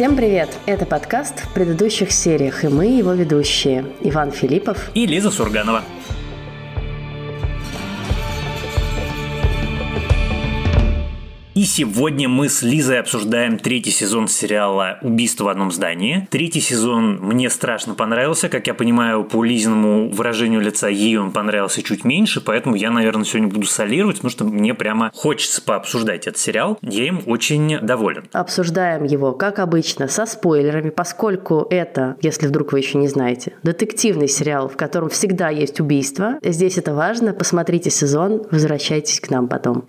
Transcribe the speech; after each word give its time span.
Всем 0.00 0.16
привет! 0.16 0.48
Это 0.64 0.86
подкаст 0.86 1.40
в 1.40 1.52
предыдущих 1.52 2.10
сериях, 2.10 2.64
и 2.64 2.68
мы 2.68 2.86
его 2.86 3.12
ведущие 3.12 3.84
Иван 4.00 4.32
Филиппов 4.32 4.90
и 4.94 5.04
Лиза 5.04 5.30
Сурганова. 5.30 5.82
Сегодня 11.70 12.28
мы 12.28 12.48
с 12.48 12.62
Лизой 12.62 12.98
обсуждаем 12.98 13.56
третий 13.56 13.92
сезон 13.92 14.26
сериала 14.26 14.98
«Убийство 15.02 15.44
в 15.44 15.48
одном 15.48 15.70
здании». 15.70 16.26
Третий 16.28 16.60
сезон 16.60 17.18
мне 17.20 17.48
страшно 17.48 17.94
понравился. 17.94 18.48
Как 18.48 18.66
я 18.66 18.74
понимаю, 18.74 19.22
по 19.22 19.44
Лизиному 19.44 20.10
выражению 20.10 20.60
лица 20.60 20.88
ей 20.88 21.16
он 21.16 21.30
понравился 21.30 21.82
чуть 21.82 22.04
меньше, 22.04 22.40
поэтому 22.40 22.74
я, 22.74 22.90
наверное, 22.90 23.24
сегодня 23.24 23.48
буду 23.48 23.66
солировать, 23.66 24.16
потому 24.16 24.30
что 24.30 24.44
мне 24.44 24.74
прямо 24.74 25.12
хочется 25.14 25.62
пообсуждать 25.62 26.26
этот 26.26 26.38
сериал. 26.38 26.76
Я 26.82 27.06
им 27.06 27.22
очень 27.26 27.78
доволен. 27.78 28.24
Обсуждаем 28.32 29.04
его, 29.04 29.32
как 29.32 29.60
обычно, 29.60 30.08
со 30.08 30.26
спойлерами, 30.26 30.90
поскольку 30.90 31.68
это, 31.70 32.16
если 32.20 32.48
вдруг 32.48 32.72
вы 32.72 32.80
еще 32.80 32.98
не 32.98 33.06
знаете, 33.06 33.54
детективный 33.62 34.28
сериал, 34.28 34.68
в 34.68 34.76
котором 34.76 35.08
всегда 35.08 35.50
есть 35.50 35.78
убийство. 35.78 36.38
Здесь 36.42 36.78
это 36.78 36.94
важно. 36.94 37.32
Посмотрите 37.32 37.90
сезон, 37.90 38.42
возвращайтесь 38.50 39.20
к 39.20 39.30
нам 39.30 39.46
потом. 39.46 39.84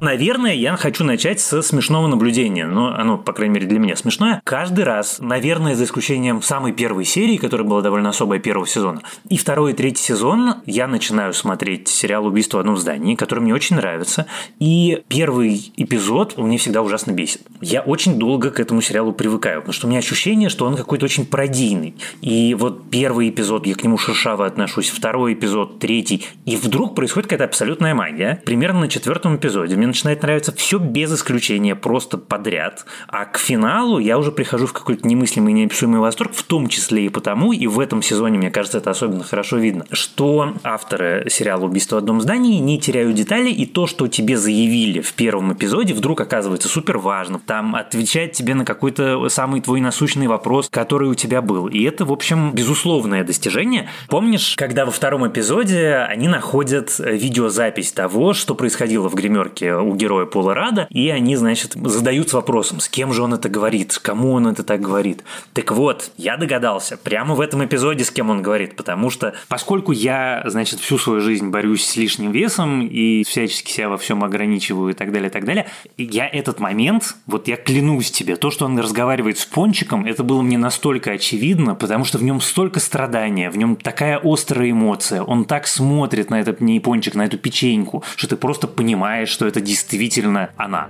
Наверное, 0.00 0.54
я 0.54 0.76
хочу 0.76 1.04
начать 1.04 1.40
со 1.40 1.60
смешного 1.60 2.06
наблюдения. 2.06 2.66
Но 2.66 2.94
оно, 2.94 3.18
по 3.18 3.34
крайней 3.34 3.54
мере, 3.54 3.66
для 3.66 3.78
меня 3.78 3.96
смешное. 3.96 4.40
Каждый 4.44 4.84
раз, 4.84 5.18
наверное, 5.20 5.74
за 5.74 5.84
исключением 5.84 6.40
самой 6.40 6.72
первой 6.72 7.04
серии, 7.04 7.36
которая 7.36 7.66
была 7.68 7.82
довольно 7.82 8.08
особая 8.08 8.38
первого 8.38 8.66
сезона, 8.66 9.02
и 9.28 9.36
второй 9.36 9.72
и 9.72 9.74
третий 9.74 10.02
сезон, 10.02 10.54
я 10.64 10.86
начинаю 10.86 11.34
смотреть 11.34 11.88
сериал 11.88 12.26
«Убийство 12.26 12.56
в 12.56 12.60
одном 12.60 12.78
здании», 12.78 13.14
который 13.14 13.40
мне 13.40 13.54
очень 13.54 13.76
нравится. 13.76 14.26
И 14.58 15.02
первый 15.08 15.70
эпизод 15.76 16.38
мне 16.38 16.56
всегда 16.56 16.80
ужасно 16.80 17.12
бесит. 17.12 17.42
Я 17.60 17.82
очень 17.82 18.18
долго 18.18 18.50
к 18.50 18.58
этому 18.58 18.80
сериалу 18.80 19.12
привыкаю, 19.12 19.60
потому 19.60 19.74
что 19.74 19.86
у 19.86 19.90
меня 19.90 19.98
ощущение, 19.98 20.48
что 20.48 20.64
он 20.64 20.76
какой-то 20.76 21.04
очень 21.04 21.26
пародийный. 21.26 21.94
И 22.22 22.54
вот 22.58 22.90
первый 22.90 23.28
эпизод, 23.28 23.66
я 23.66 23.74
к 23.74 23.84
нему 23.84 23.98
шершаво 23.98 24.46
отношусь, 24.46 24.88
второй 24.88 25.34
эпизод, 25.34 25.78
третий, 25.78 26.26
и 26.46 26.56
вдруг 26.56 26.94
происходит 26.94 27.26
какая-то 27.26 27.44
абсолютная 27.44 27.94
магия. 27.94 28.40
Примерно 28.46 28.80
на 28.80 28.88
четвертом 28.88 29.36
эпизоде 29.36 29.76
мне 29.76 29.89
начинает 29.90 30.22
нравиться 30.22 30.52
все 30.52 30.78
без 30.78 31.12
исключения, 31.12 31.74
просто 31.74 32.18
подряд. 32.18 32.84
А 33.08 33.24
к 33.24 33.38
финалу 33.38 33.98
я 33.98 34.18
уже 34.18 34.32
прихожу 34.32 34.66
в 34.66 34.72
какой-то 34.72 35.06
немыслимый, 35.06 35.52
неописуемый 35.52 36.00
восторг, 36.00 36.32
в 36.34 36.42
том 36.42 36.68
числе 36.68 37.06
и 37.06 37.08
потому, 37.08 37.52
и 37.52 37.66
в 37.66 37.78
этом 37.80 38.02
сезоне, 38.02 38.38
мне 38.38 38.50
кажется, 38.50 38.78
это 38.78 38.90
особенно 38.90 39.24
хорошо 39.24 39.58
видно, 39.58 39.84
что 39.92 40.54
авторы 40.62 41.26
сериала 41.28 41.64
«Убийство 41.64 41.96
в 41.96 41.98
одном 41.98 42.20
здании» 42.20 42.58
не 42.58 42.80
теряют 42.80 43.14
детали, 43.14 43.50
и 43.50 43.66
то, 43.66 43.86
что 43.86 44.08
тебе 44.08 44.36
заявили 44.36 45.00
в 45.00 45.12
первом 45.12 45.52
эпизоде, 45.52 45.94
вдруг 45.94 46.20
оказывается 46.20 46.68
супер 46.68 46.98
важным. 46.98 47.40
Там 47.44 47.74
отвечает 47.74 48.32
тебе 48.32 48.54
на 48.54 48.64
какой-то 48.64 49.28
самый 49.28 49.60
твой 49.60 49.80
насущный 49.80 50.26
вопрос, 50.26 50.68
который 50.70 51.08
у 51.08 51.14
тебя 51.14 51.42
был. 51.42 51.66
И 51.66 51.82
это, 51.82 52.04
в 52.04 52.12
общем, 52.12 52.52
безусловное 52.52 53.24
достижение. 53.24 53.88
Помнишь, 54.08 54.54
когда 54.56 54.84
во 54.84 54.90
втором 54.90 55.26
эпизоде 55.26 55.96
они 56.08 56.28
находят 56.28 56.98
видеозапись 56.98 57.92
того, 57.92 58.32
что 58.32 58.54
происходило 58.54 59.08
в 59.08 59.14
гримерке 59.14 59.76
у 59.82 59.94
героя 59.94 60.26
Пола 60.26 60.54
Рада, 60.54 60.86
и 60.90 61.08
они, 61.08 61.36
значит, 61.36 61.74
задаются 61.74 62.36
вопросом, 62.36 62.80
с 62.80 62.88
кем 62.88 63.12
же 63.12 63.22
он 63.22 63.34
это 63.34 63.48
говорит, 63.48 63.98
кому 63.98 64.32
он 64.32 64.46
это 64.46 64.62
так 64.62 64.80
говорит. 64.80 65.24
Так 65.52 65.72
вот, 65.72 66.10
я 66.16 66.36
догадался, 66.36 66.96
прямо 66.96 67.34
в 67.34 67.40
этом 67.40 67.64
эпизоде, 67.64 68.04
с 68.04 68.10
кем 68.10 68.30
он 68.30 68.42
говорит, 68.42 68.76
потому 68.76 69.10
что, 69.10 69.34
поскольку 69.48 69.92
я, 69.92 70.42
значит, 70.46 70.80
всю 70.80 70.98
свою 70.98 71.20
жизнь 71.20 71.48
борюсь 71.48 71.84
с 71.84 71.96
лишним 71.96 72.32
весом 72.32 72.86
и 72.86 73.24
всячески 73.24 73.70
себя 73.70 73.88
во 73.88 73.98
всем 73.98 74.24
ограничиваю 74.24 74.92
и 74.92 74.94
так 74.94 75.12
далее, 75.12 75.28
и 75.28 75.32
так 75.32 75.44
далее, 75.44 75.66
я 75.96 76.28
этот 76.28 76.60
момент, 76.60 77.16
вот 77.26 77.48
я 77.48 77.56
клянусь 77.56 78.10
тебе, 78.10 78.36
то, 78.36 78.50
что 78.50 78.64
он 78.64 78.78
разговаривает 78.78 79.38
с 79.38 79.46
Пончиком, 79.46 80.06
это 80.06 80.24
было 80.24 80.42
мне 80.42 80.58
настолько 80.58 81.12
очевидно, 81.12 81.74
потому 81.74 82.04
что 82.04 82.18
в 82.18 82.22
нем 82.22 82.40
столько 82.40 82.80
страдания, 82.80 83.50
в 83.50 83.56
нем 83.56 83.76
такая 83.76 84.20
острая 84.22 84.70
эмоция, 84.70 85.22
он 85.22 85.44
так 85.44 85.66
смотрит 85.66 86.30
на 86.30 86.40
этот 86.40 86.60
не 86.60 86.80
Пончик, 86.80 87.14
на 87.14 87.26
эту 87.26 87.38
печеньку, 87.38 88.02
что 88.16 88.28
ты 88.28 88.36
просто 88.36 88.66
понимаешь, 88.66 89.28
что 89.28 89.46
это 89.46 89.60
действительно 89.69 89.69
действительно 89.69 90.51
она. 90.57 90.89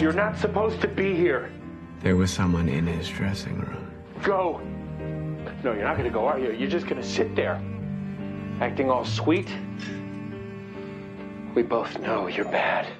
You're 0.00 0.12
not 0.12 0.38
supposed 0.38 0.80
to 0.80 0.88
be 0.88 1.14
here. 1.14 1.50
There 2.02 2.16
was 2.16 2.30
someone 2.30 2.68
in 2.68 2.86
his 2.86 3.08
dressing 3.08 3.58
room. 3.58 3.90
Go. 4.22 4.60
No, 5.64 5.72
you're 5.72 5.84
not 5.84 5.96
going 5.96 6.08
to 6.08 6.14
go, 6.14 6.26
are 6.26 6.38
you? 6.38 6.52
You're 6.52 6.70
just 6.70 6.86
going 6.86 7.02
to 7.02 7.06
sit 7.08 7.34
there, 7.34 7.60
acting 8.60 8.90
all 8.90 9.04
sweet. 9.04 9.48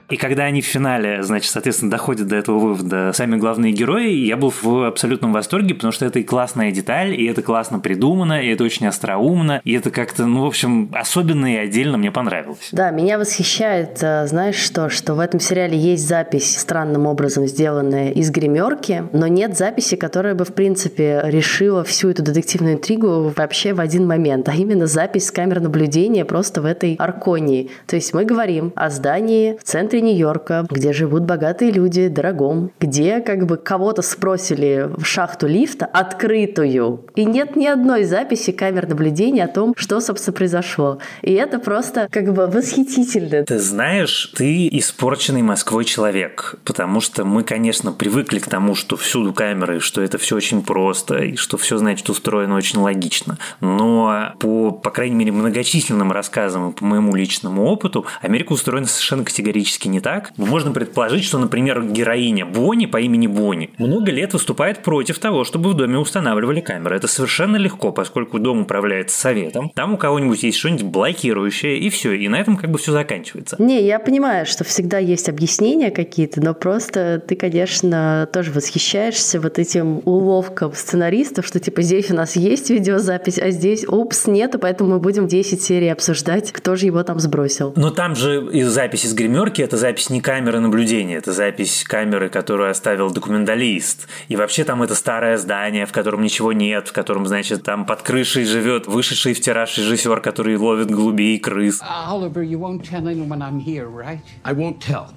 И 0.10 0.18
когда 0.18 0.44
они 0.44 0.62
в 0.62 0.66
финале, 0.66 1.24
значит, 1.24 1.52
соответственно, 1.52 1.92
доходят 1.92 2.28
до 2.28 2.36
этого 2.36 2.60
вывода 2.60 3.12
сами 3.14 3.38
главные 3.38 3.74
герои, 3.74 4.12
я 4.12 4.38
был 4.38 4.54
в 4.62 4.88
абсолютном 4.88 5.34
восторге, 5.34 5.74
потому 5.74 5.92
что 5.92 6.06
это 6.06 6.20
и 6.20 6.24
классная 6.24 6.72
деталь, 6.72 7.20
и 7.20 7.26
это 7.26 7.42
классно 7.42 7.80
придумано, 7.80 8.42
и 8.42 8.50
это 8.50 8.64
очень 8.64 8.88
остроумно, 8.88 9.62
и 9.64 9.74
это 9.74 9.90
как-то, 9.90 10.26
ну, 10.26 10.44
в 10.44 10.46
общем, 10.46 10.90
особенно 10.94 11.54
и 11.54 11.58
отдельно 11.58 11.98
мне 11.98 12.12
понравилось. 12.12 12.70
Да, 12.72 12.92
меня 12.92 13.18
восхищает, 13.18 13.98
э, 14.02 14.28
знаешь 14.28 14.56
что, 14.56 14.90
что 14.90 15.16
в 15.16 15.20
этом 15.20 15.40
сериале 15.40 15.78
есть 15.78 16.08
запись 16.08 16.60
странным 16.60 17.08
образом 17.08 17.48
сделанная 17.48 18.12
из 18.12 18.30
гримерки, 18.30 19.04
но 19.14 19.28
нет 19.28 19.58
записи, 19.58 19.96
которая 19.96 20.36
бы, 20.36 20.46
в 20.46 20.54
принципе, 20.54 21.22
решила 21.26 21.84
всю 21.84 22.10
эту 22.10 22.22
детективную 22.22 22.76
интригу 22.76 23.34
вообще 23.36 23.74
в 23.74 23.80
один 23.80 24.06
момент, 24.08 24.48
а 24.50 24.54
именно 24.54 24.86
запись 24.88 25.28
с 25.28 25.32
камер 25.32 25.60
наблюдения 25.60 26.24
просто 26.24 26.62
в 26.62 26.66
этой 26.66 26.96
Арконии. 26.96 27.72
То 27.88 27.96
есть 27.96 28.14
мы 28.14 28.26
говорим 28.26 28.43
о 28.76 28.90
здании 28.90 29.58
в 29.58 29.64
центре 29.64 30.02
Нью-Йорка, 30.02 30.66
где 30.70 30.92
живут 30.92 31.24
богатые 31.24 31.72
люди, 31.72 32.10
дорогом, 32.10 32.72
где 32.80 33.22
как 33.22 33.46
бы 33.46 33.56
кого-то 33.58 34.02
спросили 34.02 34.90
в 34.98 35.06
шахту 35.06 35.48
лифта 35.48 35.86
открытую. 35.86 37.06
И 37.16 37.24
нет 37.24 37.56
ни 37.56 37.66
одной 37.66 38.04
записи 38.04 38.52
камер 38.52 38.90
наблюдения 38.90 39.46
о 39.46 39.48
том, 39.48 39.74
что, 39.78 40.02
собственно, 40.02 40.36
произошло. 40.36 41.00
И 41.22 41.32
это 41.34 41.60
просто 41.60 42.08
как 42.12 42.34
бы 42.34 42.48
восхитительно. 42.48 43.44
Ты 43.44 43.60
знаешь, 43.60 44.34
ты 44.36 44.68
испорченный 44.68 45.42
Москвой 45.42 45.86
человек, 45.86 46.56
потому 46.66 47.00
что 47.00 47.24
мы, 47.24 47.44
конечно, 47.44 47.92
привыкли 47.94 48.40
к 48.40 48.48
тому, 48.48 48.76
что 48.76 48.98
всюду 48.98 49.34
камеры, 49.34 49.80
что 49.80 50.02
это 50.02 50.18
все 50.18 50.36
очень 50.36 50.64
просто, 50.64 51.20
и 51.20 51.36
что 51.38 51.58
все, 51.58 51.78
значит, 51.78 52.10
устроено 52.10 52.56
очень 52.56 52.80
логично. 52.80 53.38
Но 53.62 54.34
по, 54.40 54.72
по 54.72 54.90
крайней 54.90 55.16
мере, 55.16 55.32
многочисленным 55.32 56.12
рассказам 56.12 56.72
и 56.72 56.74
по 56.74 56.84
моему 56.84 57.16
личному 57.16 57.64
опыту, 57.66 58.06
Америка 58.34 58.54
устроена 58.54 58.88
совершенно 58.88 59.24
категорически 59.24 59.88
не 59.88 60.00
так. 60.00 60.32
Можно 60.38 60.72
предположить, 60.72 61.24
что, 61.24 61.38
например, 61.38 61.84
героиня 61.84 62.48
Бонни 62.48 62.88
по 62.88 62.98
имени 62.98 63.28
Бонни 63.28 63.70
много 63.78 64.12
лет 64.12 64.34
выступает 64.34 64.80
против 64.80 65.20
того, 65.20 65.44
чтобы 65.44 65.70
в 65.70 65.76
доме 65.76 66.00
устанавливали 66.00 66.60
камеры. 66.60 66.96
Это 66.96 67.08
совершенно 67.08 67.58
легко, 67.58 67.92
поскольку 67.92 68.40
дом 68.40 68.62
управляется 68.62 69.20
советом. 69.20 69.72
Там 69.76 69.94
у 69.94 69.98
кого-нибудь 69.98 70.42
есть 70.42 70.58
что-нибудь 70.58 70.86
блокирующее, 70.86 71.78
и 71.78 71.92
все. 71.92 72.14
И 72.14 72.28
на 72.28 72.40
этом 72.40 72.58
как 72.58 72.72
бы 72.72 72.80
все 72.80 72.92
заканчивается. 72.92 73.56
Не, 73.60 73.86
я 73.86 74.00
понимаю, 74.00 74.48
что 74.48 74.64
всегда 74.64 74.98
есть 74.98 75.30
объяснения 75.30 75.92
какие-то, 75.92 76.42
но 76.42 76.56
просто 76.56 77.22
ты, 77.28 77.36
конечно, 77.36 78.28
тоже 78.34 78.52
восхищаешься 78.52 79.40
вот 79.40 79.60
этим 79.60 80.02
уловком 80.06 80.74
сценаристов, 80.74 81.46
что 81.46 81.60
типа 81.60 81.84
здесь 81.84 82.10
у 82.10 82.16
нас 82.16 82.36
есть 82.36 82.72
видеозапись, 82.72 83.38
а 83.38 83.52
здесь, 83.52 83.88
упс, 83.88 84.26
нету, 84.26 84.58
поэтому 84.58 84.90
мы 84.96 85.00
будем 85.00 85.28
10 85.28 85.62
серий 85.62 85.90
обсуждать, 85.90 86.52
кто 86.52 86.76
же 86.76 86.88
его 86.88 87.04
там 87.04 87.20
сбросил. 87.20 87.74
Но 87.76 87.92
там 87.92 88.16
же 88.16 88.23
и 88.32 88.64
запись 88.64 89.06
из 89.06 89.14
гримерки, 89.14 89.62
это 89.62 89.78
запись 89.78 90.10
не 90.10 90.22
камеры 90.22 90.60
наблюдения, 90.60 91.16
это 91.16 91.32
запись 91.34 91.84
камеры, 91.88 92.30
которую 92.30 92.70
оставил 92.70 93.12
документалист. 93.12 94.08
И 94.28 94.36
вообще 94.36 94.64
там 94.64 94.84
это 94.84 94.96
старое 94.96 95.38
здание, 95.38 95.86
в 95.86 95.92
котором 95.92 96.22
ничего 96.22 96.54
нет, 96.54 96.88
в 96.88 96.94
котором, 96.94 97.26
значит, 97.28 97.64
там 97.64 97.86
под 97.86 98.02
крышей 98.02 98.46
живет 98.46 98.88
вышедший 98.88 99.34
в 99.34 99.42
тираж 99.42 99.78
режиссер, 99.78 100.22
который 100.22 100.58
ловит 100.58 100.90
голубей 100.90 101.36
и 101.36 101.40
крыс. 101.40 101.82
Oliver, 101.82 102.44
you 102.44 102.60
won't 102.60 102.84
tell 102.84 103.08
anyone 103.08 103.42
I'm 103.42 103.60
here, 103.60 103.88
right? 103.88 104.20
I 104.44 104.54
won't 104.54 104.80
tell. 104.80 105.14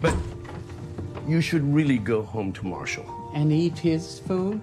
But 0.00 0.14
you 1.26 1.40
should 1.40 1.62
really 1.74 1.98
go 1.98 2.22
home 2.22 2.52
to 2.52 2.66
Marshall. 2.66 3.06
And 3.34 3.52
eat 3.52 3.78
his 3.78 4.20
food? 4.26 4.60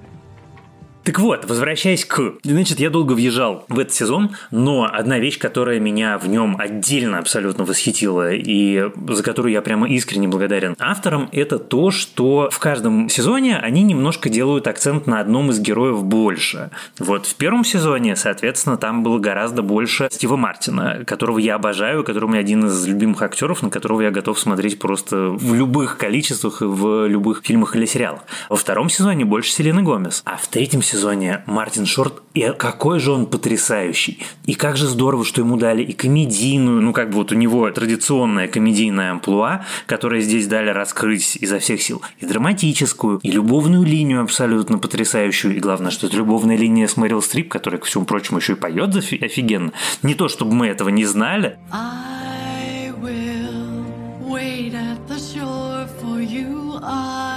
Так 1.09 1.17
вот, 1.21 1.45
возвращаясь 1.45 2.06
к... 2.06 2.33
Значит, 2.44 2.79
я 2.79 2.91
долго 2.91 3.13
въезжал 3.13 3.65
в 3.67 3.79
этот 3.79 3.95
сезон, 3.95 4.35
но 4.51 4.88
одна 4.88 5.17
вещь, 5.17 5.39
которая 5.39 5.79
меня 5.79 6.19
в 6.19 6.29
нем 6.29 6.56
отдельно 6.59 7.17
абсолютно 7.17 7.65
восхитила 7.65 8.31
и 8.31 8.91
за 9.07 9.23
которую 9.23 9.51
я 9.51 9.63
прямо 9.63 9.89
искренне 9.89 10.27
благодарен 10.27 10.75
авторам, 10.77 11.27
это 11.31 11.57
то, 11.57 11.89
что 11.89 12.50
в 12.51 12.59
каждом 12.59 13.09
сезоне 13.09 13.57
они 13.57 13.81
немножко 13.81 14.29
делают 14.29 14.67
акцент 14.67 15.07
на 15.07 15.19
одном 15.19 15.50
из 15.50 15.59
героев 15.59 16.03
больше. 16.03 16.69
Вот 17.00 17.25
в 17.25 17.33
первом 17.33 17.65
сезоне, 17.65 18.15
соответственно, 18.15 18.77
там 18.77 19.01
было 19.01 19.17
гораздо 19.17 19.63
больше 19.63 20.09
Стива 20.12 20.35
Мартина, 20.35 21.05
которого 21.07 21.39
я 21.39 21.55
обожаю, 21.55 22.03
который 22.03 22.25
у 22.25 22.27
меня 22.27 22.41
один 22.41 22.67
из 22.67 22.85
любимых 22.85 23.23
актеров, 23.23 23.63
на 23.63 23.71
которого 23.71 24.01
я 24.01 24.12
готов 24.12 24.39
смотреть 24.39 24.77
просто 24.77 25.29
в 25.31 25.55
любых 25.55 25.97
количествах 25.97 26.62
и 26.62 26.65
в 26.65 27.07
любых 27.07 27.41
фильмах 27.44 27.75
или 27.75 27.88
сериалах. 27.88 28.21
Во 28.47 28.55
втором 28.55 28.91
сезоне 28.91 29.25
больше 29.25 29.51
Селены 29.51 29.81
Гомес, 29.81 30.21
а 30.23 30.38
в 30.38 30.47
третьем 30.47 30.83
сезоне 30.83 30.99
сезоне 31.00 31.44
Мартин 31.46 31.86
Шорт, 31.86 32.22
и 32.34 32.51
какой 32.57 33.00
же 33.00 33.12
он 33.12 33.25
потрясающий. 33.25 34.19
И 34.46 34.54
как 34.54 34.75
же 34.75 34.86
здорово, 34.86 35.24
что 35.24 35.42
ему 35.42 35.56
дали 35.56 35.81
и 35.81 35.94
комедийную, 35.94 36.81
ну 36.81 36.92
как 36.92 37.10
бы 37.10 37.16
вот 37.16 37.31
у 37.31 37.36
него 37.36 37.69
традиционная 37.72 38.50
комедийная 38.50 39.12
амплуа, 39.12 39.66
которая 39.86 40.19
здесь 40.19 40.48
дали 40.48 40.69
раскрыть 40.69 41.38
изо 41.38 41.60
всех 41.60 41.81
сил, 41.81 42.01
и 42.19 42.25
драматическую, 42.25 43.19
и 43.24 43.31
любовную 43.31 43.84
линию 43.84 44.22
абсолютно 44.22 44.78
потрясающую, 44.78 45.56
и 45.56 45.60
главное, 45.60 45.92
что 45.92 46.07
это 46.07 46.18
любовная 46.18 46.57
линия 46.57 46.88
с 46.88 46.98
Мэрил 46.98 47.22
Стрип, 47.22 47.50
которая, 47.50 47.80
ко 47.80 47.88
всему 47.88 48.04
прочему, 48.04 48.40
еще 48.40 48.54
и 48.54 48.56
поет 48.56 48.96
офигенно. 48.96 49.72
Не 50.04 50.16
то, 50.16 50.28
чтобы 50.28 50.54
мы 50.54 50.68
этого 50.68 50.90
не 50.90 51.06
знали. 51.06 51.57
I 51.72 52.92
will 53.01 53.86
wait 54.28 54.74
at 54.74 55.07
the 55.07 55.18
shore 55.18 55.88
for 56.01 56.19
you. 56.19 56.78
I 56.84 57.28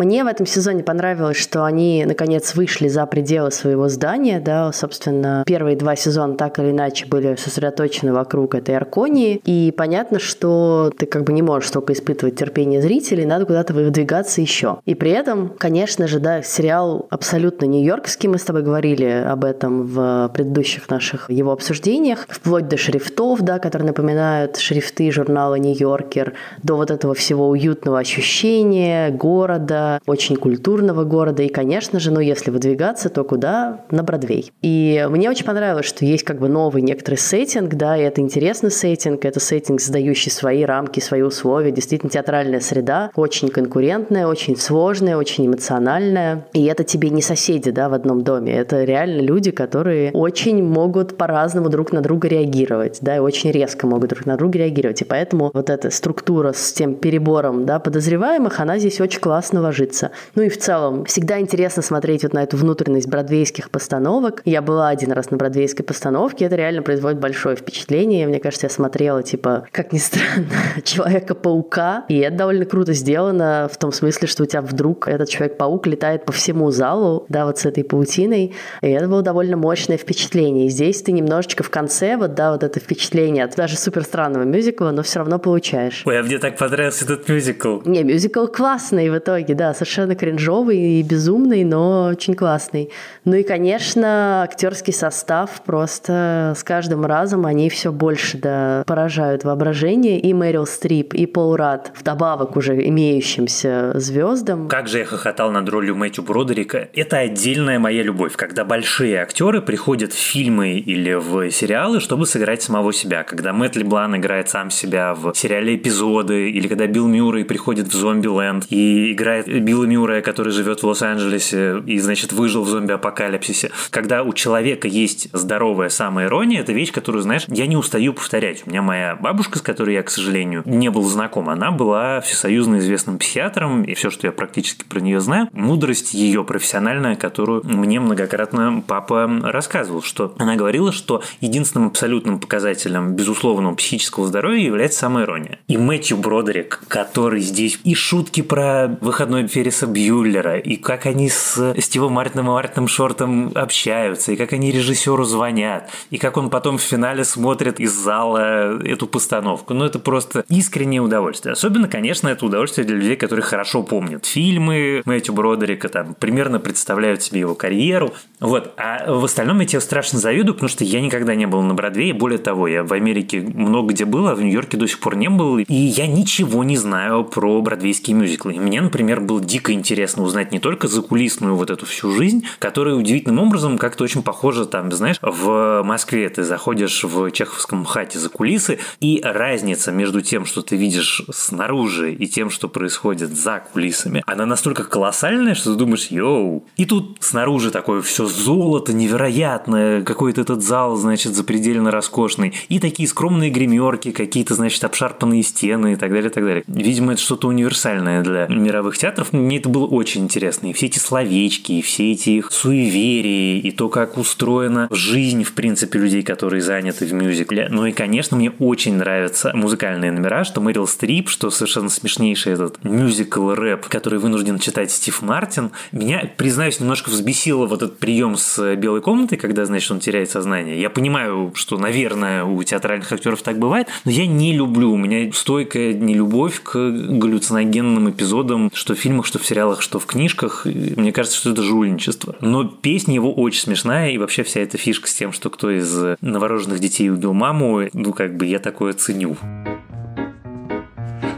Мне 0.00 0.24
в 0.24 0.28
этом 0.28 0.46
сезоне 0.46 0.82
понравилось, 0.82 1.36
что 1.36 1.66
они, 1.66 2.06
наконец, 2.06 2.54
вышли 2.54 2.88
за 2.88 3.04
пределы 3.04 3.50
своего 3.50 3.90
здания, 3.90 4.40
да, 4.40 4.72
собственно, 4.72 5.44
первые 5.44 5.76
два 5.76 5.94
сезона 5.94 6.38
так 6.38 6.58
или 6.58 6.70
иначе 6.70 7.04
были 7.04 7.34
сосредоточены 7.34 8.14
вокруг 8.14 8.54
этой 8.54 8.74
Арконии, 8.78 9.42
и 9.44 9.74
понятно, 9.76 10.18
что 10.18 10.90
ты 10.96 11.04
как 11.04 11.24
бы 11.24 11.34
не 11.34 11.42
можешь 11.42 11.70
только 11.70 11.92
испытывать 11.92 12.36
терпение 12.36 12.80
зрителей, 12.80 13.26
надо 13.26 13.44
куда-то 13.44 13.74
выдвигаться 13.74 14.40
еще. 14.40 14.78
И 14.86 14.94
при 14.94 15.10
этом, 15.10 15.52
конечно 15.58 16.08
же, 16.08 16.18
да, 16.18 16.40
сериал 16.40 17.06
абсолютно 17.10 17.66
нью-йоркский, 17.66 18.30
мы 18.30 18.38
с 18.38 18.44
тобой 18.44 18.62
говорили 18.62 19.04
об 19.04 19.44
этом 19.44 19.82
в 19.82 20.30
предыдущих 20.32 20.88
наших 20.88 21.28
его 21.28 21.52
обсуждениях, 21.52 22.26
вплоть 22.30 22.68
до 22.68 22.78
шрифтов, 22.78 23.42
да, 23.42 23.58
которые 23.58 23.88
напоминают 23.88 24.56
шрифты 24.56 25.12
журнала 25.12 25.56
«Нью-Йоркер», 25.56 26.32
до 26.62 26.76
вот 26.76 26.90
этого 26.90 27.12
всего 27.12 27.50
уютного 27.50 27.98
ощущения 27.98 29.10
города, 29.10 29.89
очень 30.06 30.36
культурного 30.36 31.04
города. 31.04 31.42
И, 31.42 31.48
конечно 31.48 31.98
же, 31.98 32.10
ну, 32.10 32.20
если 32.20 32.50
выдвигаться, 32.50 33.08
то 33.08 33.24
куда? 33.24 33.84
На 33.90 34.02
Бродвей. 34.02 34.52
И 34.62 35.06
мне 35.10 35.30
очень 35.30 35.44
понравилось, 35.44 35.86
что 35.86 36.04
есть 36.04 36.24
как 36.24 36.38
бы 36.38 36.48
новый 36.48 36.82
некоторый 36.82 37.16
сеттинг, 37.16 37.74
да, 37.74 37.96
и 37.96 38.02
это 38.02 38.20
интересный 38.20 38.70
сеттинг, 38.70 39.24
это 39.24 39.40
сеттинг, 39.40 39.80
создающий 39.80 40.30
свои 40.30 40.64
рамки, 40.64 41.00
свои 41.00 41.22
условия. 41.22 41.70
Действительно, 41.70 42.10
театральная 42.10 42.60
среда 42.60 43.10
очень 43.14 43.48
конкурентная, 43.48 44.26
очень 44.26 44.56
сложная, 44.56 45.16
очень 45.16 45.46
эмоциональная. 45.46 46.46
И 46.52 46.64
это 46.64 46.84
тебе 46.84 47.10
не 47.10 47.22
соседи, 47.22 47.70
да, 47.70 47.88
в 47.88 47.94
одном 47.94 48.22
доме. 48.22 48.52
Это 48.52 48.84
реально 48.84 49.20
люди, 49.20 49.50
которые 49.50 50.10
очень 50.12 50.62
могут 50.62 51.16
по-разному 51.16 51.68
друг 51.68 51.92
на 51.92 52.00
друга 52.00 52.28
реагировать, 52.28 52.98
да, 53.00 53.16
и 53.16 53.18
очень 53.18 53.50
резко 53.50 53.86
могут 53.86 54.10
друг 54.10 54.26
на 54.26 54.36
друга 54.36 54.58
реагировать. 54.58 55.02
И 55.02 55.04
поэтому 55.04 55.50
вот 55.52 55.70
эта 55.70 55.90
структура 55.90 56.52
с 56.52 56.72
тем 56.72 56.94
перебором, 56.94 57.66
да, 57.66 57.78
подозреваемых, 57.78 58.60
она 58.60 58.78
здесь 58.78 59.00
очень 59.00 59.20
классно 59.20 59.60
ложится. 59.70 60.10
Ну 60.34 60.42
и 60.42 60.48
в 60.48 60.58
целом, 60.58 61.04
всегда 61.04 61.40
интересно 61.40 61.82
смотреть 61.82 62.24
вот 62.24 62.32
на 62.32 62.42
эту 62.42 62.56
внутренность 62.56 63.08
бродвейских 63.08 63.70
постановок. 63.70 64.42
Я 64.44 64.62
была 64.62 64.88
один 64.88 65.12
раз 65.12 65.30
на 65.30 65.36
бродвейской 65.36 65.84
постановке, 65.84 66.46
это 66.46 66.56
реально 66.56 66.82
производит 66.82 67.20
большое 67.20 67.56
впечатление. 67.56 68.26
Мне 68.26 68.40
кажется, 68.40 68.66
я 68.66 68.70
смотрела, 68.70 69.22
типа, 69.22 69.66
как 69.70 69.92
ни 69.92 69.98
странно, 69.98 70.46
Человека-паука, 70.84 72.04
и 72.08 72.18
это 72.18 72.36
довольно 72.36 72.64
круто 72.64 72.92
сделано 72.92 73.68
в 73.72 73.78
том 73.78 73.92
смысле, 73.92 74.26
что 74.26 74.42
у 74.42 74.46
тебя 74.46 74.62
вдруг 74.62 75.06
этот 75.06 75.28
Человек-паук 75.28 75.86
летает 75.86 76.24
по 76.24 76.32
всему 76.32 76.70
залу, 76.70 77.24
да, 77.28 77.46
вот 77.46 77.58
с 77.58 77.66
этой 77.66 77.84
паутиной, 77.84 78.54
и 78.82 78.88
это 78.88 79.06
было 79.06 79.22
довольно 79.22 79.56
мощное 79.56 79.96
впечатление. 79.96 80.66
И 80.66 80.70
здесь 80.70 81.02
ты 81.02 81.12
немножечко 81.12 81.62
в 81.62 81.70
конце, 81.70 82.16
вот, 82.16 82.34
да, 82.34 82.52
вот 82.52 82.64
это 82.64 82.80
впечатление 82.80 83.44
от 83.44 83.54
даже 83.54 83.76
супер 83.76 84.04
странного 84.04 84.44
мюзикла, 84.44 84.90
но 84.90 85.02
все 85.02 85.20
равно 85.20 85.38
получаешь. 85.38 86.02
Ой, 86.06 86.18
а 86.18 86.22
мне 86.22 86.38
так 86.38 86.56
понравился 86.56 87.04
этот 87.04 87.28
мюзикл. 87.28 87.80
Не, 87.84 88.02
мюзикл 88.02 88.46
классный 88.46 89.10
в 89.10 89.18
итоге, 89.18 89.54
да, 89.60 89.74
совершенно 89.74 90.14
кринжовый 90.14 90.78
и 90.78 91.02
безумный, 91.02 91.64
но 91.64 92.06
очень 92.06 92.34
классный. 92.34 92.88
Ну 93.26 93.34
и, 93.34 93.42
конечно, 93.42 94.42
актерский 94.42 94.94
состав 94.94 95.60
просто 95.66 96.54
с 96.56 96.64
каждым 96.64 97.04
разом 97.04 97.44
они 97.44 97.68
все 97.68 97.92
больше 97.92 98.38
да, 98.38 98.84
поражают 98.86 99.44
воображение. 99.44 100.18
И 100.18 100.32
Мэрил 100.32 100.64
Стрип, 100.64 101.12
и 101.12 101.26
Пол 101.26 101.56
Рад, 101.56 101.92
вдобавок 101.94 102.56
уже 102.56 102.74
имеющимся 102.88 103.92
звездам. 103.96 104.68
Как 104.68 104.88
же 104.88 105.00
я 105.00 105.04
хохотал 105.04 105.50
над 105.50 105.68
ролью 105.68 105.94
Мэтью 105.94 106.24
Бродерика. 106.24 106.88
Это 106.94 107.18
отдельная 107.18 107.78
моя 107.78 108.02
любовь, 108.02 108.36
когда 108.36 108.64
большие 108.64 109.18
актеры 109.18 109.60
приходят 109.60 110.14
в 110.14 110.18
фильмы 110.18 110.78
или 110.78 111.12
в 111.12 111.50
сериалы, 111.50 112.00
чтобы 112.00 112.24
сыграть 112.24 112.62
самого 112.62 112.94
себя. 112.94 113.24
Когда 113.24 113.52
Мэтт 113.52 113.76
Леблан 113.76 114.16
играет 114.16 114.48
сам 114.48 114.70
себя 114.70 115.12
в 115.12 115.34
сериале 115.34 115.76
«Эпизоды», 115.76 116.50
или 116.50 116.66
когда 116.66 116.86
Билл 116.86 117.08
Мюррей 117.08 117.44
приходит 117.44 117.88
в 117.88 117.94
«Зомби-ленд» 117.94 118.64
и 118.70 119.12
играет 119.12 119.49
Билла 119.58 119.84
Мюррея, 119.84 120.22
который 120.22 120.52
живет 120.52 120.82
в 120.82 120.86
Лос-Анджелесе 120.86 121.82
и, 121.86 121.98
значит, 121.98 122.32
выжил 122.32 122.62
в 122.62 122.68
зомби-апокалипсисе. 122.68 123.70
Когда 123.90 124.22
у 124.22 124.32
человека 124.32 124.88
есть 124.88 125.28
здоровая 125.32 125.88
самоирония, 125.88 126.60
это 126.60 126.72
вещь, 126.72 126.92
которую, 126.92 127.22
знаешь, 127.22 127.44
я 127.48 127.66
не 127.66 127.76
устаю 127.76 128.12
повторять. 128.12 128.62
У 128.66 128.70
меня 128.70 128.82
моя 128.82 129.16
бабушка, 129.16 129.58
с 129.58 129.62
которой 129.62 129.94
я, 129.94 130.02
к 130.02 130.10
сожалению, 130.10 130.62
не 130.64 130.90
был 130.90 131.02
знаком, 131.02 131.48
она 131.48 131.70
была 131.70 132.20
всесоюзно 132.20 132.78
известным 132.78 133.18
психиатром, 133.18 133.82
и 133.82 133.94
все, 133.94 134.10
что 134.10 134.26
я 134.26 134.32
практически 134.32 134.84
про 134.84 135.00
нее 135.00 135.20
знаю, 135.20 135.48
мудрость 135.52 136.14
ее 136.14 136.44
профессиональная, 136.44 137.16
которую 137.16 137.62
мне 137.64 138.00
многократно 138.00 138.82
папа 138.86 139.28
рассказывал, 139.42 140.02
что 140.02 140.34
она 140.38 140.56
говорила, 140.56 140.92
что 140.92 141.22
единственным 141.40 141.88
абсолютным 141.88 142.38
показателем 142.38 143.14
безусловного 143.14 143.74
психического 143.74 144.26
здоровья 144.26 144.64
является 144.64 145.00
самоирония. 145.00 145.58
И 145.68 145.76
Мэтью 145.76 146.16
Бродерик, 146.16 146.80
который 146.88 147.40
здесь 147.40 147.78
и 147.84 147.94
шутки 147.94 148.42
про 148.42 148.98
выходной 149.00 149.39
Ферриса 149.48 149.86
Бьюллера, 149.86 150.58
и 150.58 150.76
как 150.76 151.06
они 151.06 151.28
с 151.28 151.74
Стивом 151.78 152.12
Мартином 152.12 152.46
и 152.46 152.50
Мартином 152.50 152.88
Шортом 152.88 153.52
общаются, 153.54 154.32
и 154.32 154.36
как 154.36 154.52
они 154.52 154.72
режиссеру 154.72 155.24
звонят, 155.24 155.90
и 156.10 156.18
как 156.18 156.36
он 156.36 156.50
потом 156.50 156.78
в 156.78 156.82
финале 156.82 157.24
смотрит 157.24 157.80
из 157.80 157.92
зала 157.92 158.80
эту 158.82 159.06
постановку. 159.06 159.74
Ну, 159.74 159.84
это 159.84 159.98
просто 159.98 160.44
искреннее 160.48 161.00
удовольствие. 161.00 161.52
Особенно, 161.52 161.88
конечно, 161.88 162.28
это 162.28 162.46
удовольствие 162.46 162.86
для 162.86 162.96
людей, 162.96 163.16
которые 163.16 163.44
хорошо 163.44 163.82
помнят 163.82 164.26
фильмы 164.26 165.02
Мэтью 165.04 165.34
Бродерика, 165.34 165.88
там, 165.88 166.14
примерно 166.14 166.60
представляют 166.60 167.22
себе 167.22 167.40
его 167.40 167.54
карьеру. 167.54 168.12
Вот. 168.40 168.72
А 168.76 169.12
в 169.12 169.24
остальном 169.24 169.60
я 169.60 169.66
тебе 169.66 169.80
страшно 169.80 170.18
завидую, 170.18 170.54
потому 170.54 170.68
что 170.68 170.84
я 170.84 171.00
никогда 171.00 171.34
не 171.34 171.46
был 171.46 171.62
на 171.62 171.74
Бродвее. 171.74 172.14
Более 172.14 172.38
того, 172.38 172.68
я 172.68 172.84
в 172.84 172.92
Америке 172.92 173.40
много 173.40 173.92
где 173.92 174.04
был, 174.04 174.28
а 174.28 174.34
в 174.34 174.40
Нью-Йорке 174.40 174.76
до 174.76 174.86
сих 174.86 175.00
пор 175.00 175.16
не 175.16 175.28
был. 175.28 175.58
И 175.58 175.74
я 175.74 176.06
ничего 176.06 176.64
не 176.64 176.76
знаю 176.76 177.24
про 177.24 177.60
бродвейские 177.60 178.16
мюзиклы. 178.16 178.54
И 178.54 178.58
мне, 178.58 178.80
например, 178.80 179.20
был 179.30 179.38
дико 179.38 179.72
интересно 179.72 180.24
узнать 180.24 180.50
не 180.50 180.58
только 180.58 180.88
закулисную 180.88 181.54
вот 181.54 181.70
эту 181.70 181.86
всю 181.86 182.10
жизнь, 182.10 182.44
которая 182.58 182.96
удивительным 182.96 183.38
образом 183.38 183.78
как-то 183.78 184.02
очень 184.02 184.24
похожа 184.24 184.64
там, 184.64 184.90
знаешь, 184.90 185.18
в 185.22 185.82
Москве 185.84 186.28
ты 186.28 186.42
заходишь 186.42 187.04
в 187.04 187.30
чеховском 187.30 187.84
хате 187.84 188.18
за 188.18 188.28
кулисы, 188.28 188.80
и 188.98 189.20
разница 189.22 189.92
между 189.92 190.20
тем, 190.20 190.46
что 190.46 190.62
ты 190.62 190.74
видишь 190.74 191.22
снаружи, 191.30 192.12
и 192.12 192.26
тем, 192.26 192.50
что 192.50 192.68
происходит 192.68 193.36
за 193.36 193.62
кулисами, 193.72 194.24
она 194.26 194.46
настолько 194.46 194.82
колоссальная, 194.82 195.54
что 195.54 195.72
ты 195.72 195.78
думаешь, 195.78 196.08
йоу. 196.08 196.64
И 196.76 196.84
тут 196.84 197.18
снаружи 197.20 197.70
такое 197.70 198.02
все 198.02 198.26
золото 198.26 198.92
невероятное, 198.92 200.02
какой-то 200.02 200.40
этот 200.40 200.62
зал, 200.64 200.96
значит, 200.96 201.36
запредельно 201.36 201.92
роскошный, 201.92 202.52
и 202.68 202.80
такие 202.80 203.08
скромные 203.08 203.50
гримерки, 203.50 204.10
какие-то, 204.10 204.54
значит, 204.54 204.82
обшарпанные 204.82 205.44
стены 205.44 205.92
и 205.92 205.96
так 205.96 206.10
далее, 206.10 206.30
и 206.30 206.32
так 206.32 206.44
далее. 206.44 206.64
Видимо, 206.66 207.12
это 207.12 207.22
что-то 207.22 207.46
универсальное 207.46 208.22
для 208.22 208.48
мировых 208.48 208.98
театров 208.98 209.19
мне 209.32 209.58
это 209.58 209.68
было 209.68 209.86
очень 209.86 210.24
интересно. 210.24 210.68
И 210.68 210.72
все 210.72 210.86
эти 210.86 210.98
словечки, 210.98 211.72
и 211.72 211.82
все 211.82 212.12
эти 212.12 212.30
их 212.30 212.50
суеверия, 212.50 213.60
и 213.60 213.70
то, 213.70 213.88
как 213.88 214.18
устроена 214.18 214.88
жизнь, 214.90 215.44
в 215.44 215.52
принципе, 215.52 215.98
людей, 215.98 216.22
которые 216.22 216.62
заняты 216.62 217.06
в 217.06 217.12
мюзикле. 217.12 217.68
Ну 217.70 217.86
и, 217.86 217.92
конечно, 217.92 218.36
мне 218.36 218.50
очень 218.58 218.96
нравятся 218.96 219.52
музыкальные 219.54 220.12
номера, 220.12 220.44
что 220.44 220.60
Мэрил 220.60 220.86
Стрип, 220.86 221.28
что 221.28 221.50
совершенно 221.50 221.88
смешнейший 221.88 222.52
этот 222.54 222.82
мюзикл-рэп, 222.84 223.88
который 223.88 224.18
вынужден 224.18 224.58
читать 224.58 224.90
Стив 224.90 225.22
Мартин. 225.22 225.70
Меня, 225.92 226.30
признаюсь, 226.36 226.80
немножко 226.80 227.10
взбесило 227.10 227.66
вот 227.66 227.82
этот 227.82 227.98
прием 227.98 228.36
с 228.36 228.76
белой 228.76 229.00
комнатой, 229.00 229.38
когда, 229.38 229.64
значит, 229.66 229.90
он 229.90 230.00
теряет 230.00 230.30
сознание. 230.30 230.80
Я 230.80 230.90
понимаю, 230.90 231.52
что, 231.54 231.78
наверное, 231.78 232.44
у 232.44 232.62
театральных 232.62 233.10
актеров 233.12 233.42
так 233.42 233.58
бывает, 233.58 233.88
но 234.04 234.10
я 234.10 234.26
не 234.26 234.54
люблю, 234.54 234.92
у 234.92 234.96
меня 234.96 235.32
стойкая 235.32 235.92
нелюбовь 235.94 236.60
к 236.62 236.74
галлюциногенным 236.74 238.10
эпизодам, 238.10 238.70
что 238.72 238.94
в 238.94 238.98
фильмах, 239.10 239.26
что 239.26 239.40
в 239.40 239.46
сериалах, 239.46 239.82
что 239.82 239.98
в 239.98 240.06
книжках. 240.06 240.64
Мне 240.64 241.12
кажется, 241.12 241.36
что 241.36 241.50
это 241.50 241.62
жульничество. 241.62 242.36
Но 242.40 242.64
песня 242.64 243.16
его 243.16 243.34
очень 243.34 243.60
смешная, 243.60 244.10
и 244.10 244.18
вообще 244.18 244.44
вся 244.44 244.60
эта 244.60 244.78
фишка 244.78 245.08
с 245.08 245.14
тем, 245.14 245.32
что 245.32 245.50
кто 245.50 245.68
из 245.68 246.16
новорожденных 246.20 246.78
детей 246.78 247.10
убил 247.10 247.32
маму, 247.32 247.88
ну, 247.92 248.12
как 248.12 248.36
бы 248.36 248.46
я 248.46 248.60
такое 248.60 248.92
ценю. 248.92 249.36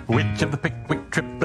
Which 0.06 0.42
of 0.42 0.50
the 0.50 0.60
Pickwick 0.60 1.01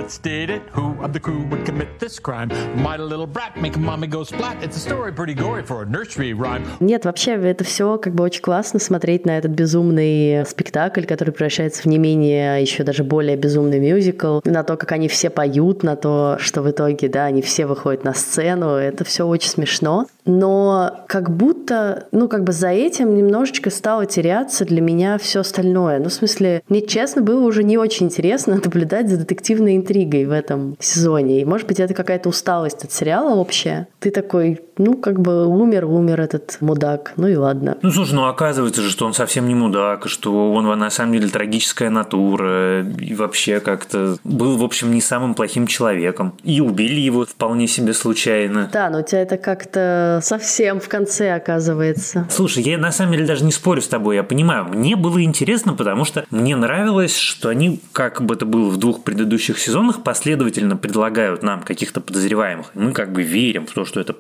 Let's 0.08 0.20
date 0.20 0.50
it. 0.50 0.62
Who 0.72 0.96
of 1.04 1.12
the 1.12 1.20
crew 1.20 1.44
would 1.50 1.66
commit 1.66 2.00
this 2.00 2.18
crime? 2.18 2.48
Might 2.82 3.02
a 3.02 3.04
little 3.04 3.28
brat 3.28 3.58
make 3.62 3.78
mommy 3.78 4.08
go 4.08 4.24
splat? 4.24 4.64
It's 4.64 4.78
a 4.78 4.80
story 4.80 5.12
pretty 5.12 5.34
gory 5.34 5.64
for 5.64 5.82
a 5.82 5.86
nursery 5.86 6.32
rhyme. 6.32 6.64
Нет, 6.80 7.04
вообще 7.04 7.34
это 7.34 7.66
все 7.66 7.98
как 7.98 8.16
бы 8.16 8.24
очень 8.24 8.42
классно 8.42 8.80
смотреть 8.80 9.26
на 9.26 9.38
этот 9.38 9.52
безумный 9.52 10.46
спектакль, 10.46 11.04
который 11.04 11.32
превращается 11.32 11.82
в 11.82 11.88
не 11.88 11.98
менее 11.98 12.62
еще 12.62 12.86
даже 12.86 13.04
более 13.04 13.36
безумный 13.36 13.80
мюзикл, 13.80 14.40
на 14.46 14.64
то, 14.64 14.78
как 14.78 14.94
они 14.94 15.10
все 15.10 15.30
поют, 15.30 15.84
на 15.84 15.98
то, 15.98 16.38
что 16.40 16.62
в 16.62 16.72
итоге, 16.72 17.10
да, 17.10 17.26
они 17.26 17.42
все 17.42 17.66
выходят 17.66 18.06
на 18.06 18.14
сцену. 18.14 18.76
Это 18.76 19.04
все 19.04 19.28
очень 19.28 19.50
смешно. 19.50 20.08
Но 20.28 21.06
как 21.08 21.36
будто, 21.36 22.08
ну, 22.12 22.28
как 22.28 22.44
бы 22.44 22.52
за 22.52 22.68
этим 22.68 23.16
немножечко 23.16 23.70
стало 23.70 24.06
теряться 24.06 24.66
для 24.66 24.82
меня 24.82 25.18
все 25.18 25.40
остальное. 25.40 26.00
Ну, 26.00 26.10
в 26.10 26.14
смысле, 26.14 26.62
мне 26.70 26.82
честно 26.82 27.22
было 27.22 27.44
уже 27.44 27.64
не 27.64 27.78
очень 27.78 28.08
интересно 28.08 28.56
наблюдать 28.64 29.10
за 29.10 29.18
детективной 29.18 29.78
интригой 29.78 30.26
в 30.26 30.32
этом 30.32 30.76
сезоне. 30.80 31.42
И, 31.42 31.46
может 31.46 31.68
быть, 31.68 31.80
это 31.80 31.94
какая-то 31.94 32.30
усталость 32.30 32.84
от 32.84 32.92
сериала 32.92 33.36
общая. 33.36 33.88
Ты 34.00 34.12
такой, 34.12 34.60
ну, 34.78 34.96
как 34.96 35.20
бы 35.20 35.46
умер, 35.46 35.86
умер 35.86 36.22
этот 36.22 36.58
мудак, 36.62 37.14
ну 37.18 37.28
и 37.28 37.36
ладно. 37.36 37.78
Ну, 37.82 37.92
слушай, 37.92 38.14
ну 38.14 38.26
оказывается 38.26 38.82
же, 38.82 38.90
что 38.90 39.06
он 39.06 39.14
совсем 39.14 39.48
не 39.48 39.56
мудак, 39.56 40.08
что 40.08 40.54
он 40.54 40.68
на 40.78 40.90
самом 40.90 41.14
деле 41.14 41.30
трагическая 41.30 41.90
натура, 41.90 42.84
и 42.84 43.14
вообще 43.14 43.60
как-то 43.60 44.18
был, 44.24 44.58
в 44.58 44.64
общем, 44.64 44.92
не 44.92 45.02
самым 45.02 45.34
плохим 45.34 45.68
человеком. 45.68 46.34
И 46.44 46.62
убили 46.62 47.00
его 47.00 47.26
вполне 47.26 47.68
себе 47.68 47.94
случайно. 47.94 48.70
Да, 48.72 48.90
но 48.90 49.00
у 49.00 49.04
тебя 49.04 49.22
это 49.22 49.38
как-то 49.38 50.20
совсем 50.24 50.80
в 50.80 50.88
конце 50.88 51.34
оказывается. 51.34 52.28
Слушай, 52.30 52.64
я 52.64 52.78
на 52.78 52.92
самом 52.92 53.14
деле 53.14 53.26
даже 53.26 53.44
не 53.44 53.52
спорю 53.52 53.82
с 53.82 53.88
тобой, 53.88 54.16
я 54.16 54.24
понимаю, 54.24 54.66
мне 54.66 54.96
было 54.96 55.22
интересно, 55.24 55.74
потому 55.74 56.06
что 56.06 56.26
мне 56.30 56.56
нравилось, 56.56 57.18
что 57.18 57.50
они, 57.50 57.82
как 57.92 58.22
бы 58.22 58.36
это 58.36 58.46
было 58.46 58.70
в 58.70 58.78
двух 58.78 59.04
предыдущих 59.04 59.60
сезонах, 59.60 60.04
последовательно 60.04 60.78
предлагают 60.78 61.44
нам 61.44 61.62
каких-то 61.62 62.02
подозреваемых. 62.02 62.72
Мы 62.74 62.92
как 62.92 63.12
бы 63.12 63.24
верим 63.24 63.66
в 63.66 63.72
то, 63.72 63.86
что 63.86 64.00
это 64.00 64.14